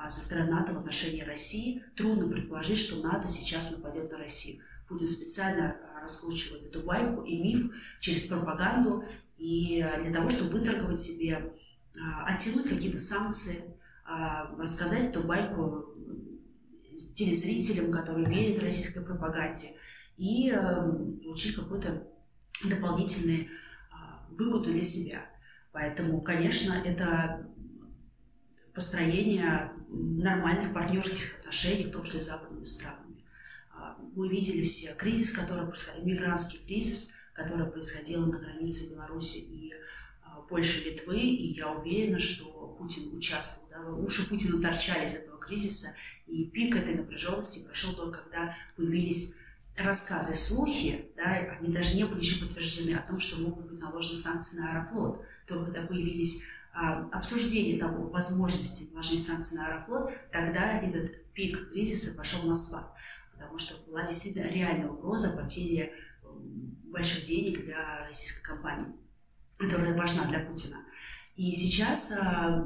со 0.08 0.20
стороны 0.20 0.50
НАТО 0.52 0.72
в 0.74 0.78
отношении 0.78 1.22
России, 1.22 1.82
трудно 1.96 2.28
предположить, 2.28 2.78
что 2.78 3.02
НАТО 3.02 3.28
сейчас 3.28 3.76
нападет 3.76 4.11
на 4.11 4.18
Россию. 4.18 4.62
Путин 4.88 5.06
специально 5.06 5.76
а, 5.96 6.00
раскручивает 6.00 6.66
эту 6.66 6.82
байку 6.82 7.22
и 7.22 7.42
миф 7.42 7.72
через 8.00 8.24
пропаганду, 8.24 9.04
и 9.37 9.80
а, 9.80 10.00
для 10.00 10.12
того, 10.12 10.30
чтобы 10.30 10.50
выторговать 10.50 11.00
себе, 11.00 11.52
оттянуть 12.24 12.68
какие-то 12.68 13.00
санкции, 13.00 13.74
рассказать 14.56 15.06
эту 15.06 15.24
байку 15.24 15.94
телезрителям, 17.14 17.90
которые 17.90 18.28
верят 18.28 18.62
российской 18.62 19.04
пропаганде, 19.04 19.74
и 20.16 20.50
получить 21.22 21.56
какой-то 21.56 22.06
дополнительный 22.64 23.50
выгоду 24.30 24.72
для 24.72 24.84
себя. 24.84 25.26
Поэтому, 25.72 26.22
конечно, 26.22 26.72
это 26.72 27.48
построение 28.72 29.72
нормальных 29.88 30.72
партнерских 30.74 31.38
отношений, 31.40 31.87
в 31.87 31.90
том 31.90 32.05
числе 32.05 32.20
с 32.20 32.27
западными 32.27 32.64
странами. 32.64 33.24
А, 33.72 33.96
мы 34.14 34.29
видели 34.29 34.64
все 34.64 34.94
кризис, 34.94 35.33
который 35.33 35.66
происходил, 35.66 36.05
мигрантский 36.05 36.61
кризис, 36.66 37.14
который 37.33 37.66
происходил 37.66 38.27
на 38.27 38.38
границе 38.38 38.90
Беларуси 38.90 39.38
и 39.38 39.72
а, 40.22 40.40
Польши, 40.42 40.85
Литвы, 40.85 41.20
и 41.20 41.55
я 41.55 41.70
уверена, 41.70 42.18
что 42.18 42.77
Путин 42.79 43.16
участвовал, 43.16 43.68
да, 43.70 43.90
уши 43.94 44.29
Путина 44.29 44.61
торчали 44.61 45.07
из 45.07 45.14
этого 45.14 45.38
кризиса, 45.38 45.94
и 46.27 46.44
пик 46.44 46.77
этой 46.77 46.94
напряженности 46.94 47.64
прошел 47.64 47.94
только 47.94 48.22
когда 48.22 48.55
появились 48.77 49.37
рассказы, 49.78 50.34
слухи, 50.34 51.10
да, 51.16 51.24
они 51.60 51.72
даже 51.72 51.94
не 51.94 52.04
были 52.04 52.20
еще 52.20 52.44
подтверждены 52.44 52.96
о 52.96 53.06
том, 53.06 53.20
что 53.20 53.40
могут 53.40 53.66
быть 53.66 53.80
наложены 53.80 54.16
санкции 54.16 54.58
на 54.58 54.70
Аэрофлот. 54.70 55.24
То, 55.46 55.64
когда 55.64 55.82
появились 55.82 56.42
а, 56.72 57.04
обсуждение 57.12 57.78
того, 57.78 58.08
возможности 58.08 58.90
наложения 58.92 59.20
санкций 59.20 59.58
на 59.58 59.68
Аэрофлот, 59.68 60.12
тогда 60.32 60.78
этот 60.80 61.32
пик 61.32 61.70
кризиса 61.70 62.16
пошел 62.16 62.42
на 62.42 62.56
спад, 62.56 62.92
потому 63.32 63.58
что 63.58 63.74
была 63.86 64.06
действительно 64.06 64.48
реальная 64.48 64.88
угроза 64.88 65.30
потери 65.30 65.92
больших 66.84 67.24
денег 67.24 67.64
для 67.64 68.06
российской 68.06 68.42
компании, 68.42 68.94
которая 69.56 69.96
важна 69.96 70.24
для 70.24 70.40
Путина. 70.40 70.78
И 71.36 71.54
сейчас 71.54 72.12
а, 72.12 72.64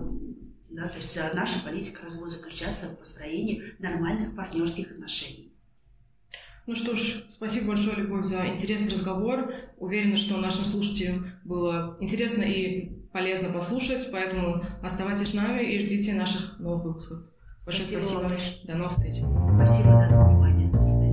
да, 0.73 0.89
то 0.89 0.97
есть 0.97 1.17
а, 1.19 1.31
наша 1.35 1.63
политика 1.63 2.03
развода 2.03 2.31
заключается 2.31 2.87
в 2.87 2.99
построении 2.99 3.75
нормальных 3.79 4.35
партнерских 4.35 4.91
отношений. 4.91 5.52
Ну 6.67 6.77
что 6.77 6.95
ж, 6.95 7.25
спасибо 7.29 7.69
большое, 7.69 7.97
Любовь, 7.97 8.25
за 8.25 8.47
интересный 8.47 8.91
разговор. 8.91 9.53
Уверена, 9.79 10.17
что 10.17 10.37
нашим 10.37 10.65
слушателям 10.65 11.27
было 11.45 11.97
интересно 12.01 12.43
и 12.43 13.03
полезно 13.13 13.53
послушать, 13.53 14.09
поэтому 14.13 14.65
оставайтесь 14.83 15.31
с 15.31 15.35
нами 15.35 15.63
и 15.63 15.79
ждите 15.81 16.15
наших 16.15 16.59
новых 16.61 16.85
выпусков. 16.85 17.19
Большое 17.67 17.87
спасибо. 17.87 18.29
спасибо. 18.29 18.67
До 18.67 18.75
новых 18.75 18.93
встреч. 18.93 19.17
Спасибо 19.57 19.91
да, 19.91 20.11
за 20.11 20.25
внимание. 20.25 20.71
До 20.71 20.81
свидания. 20.81 21.12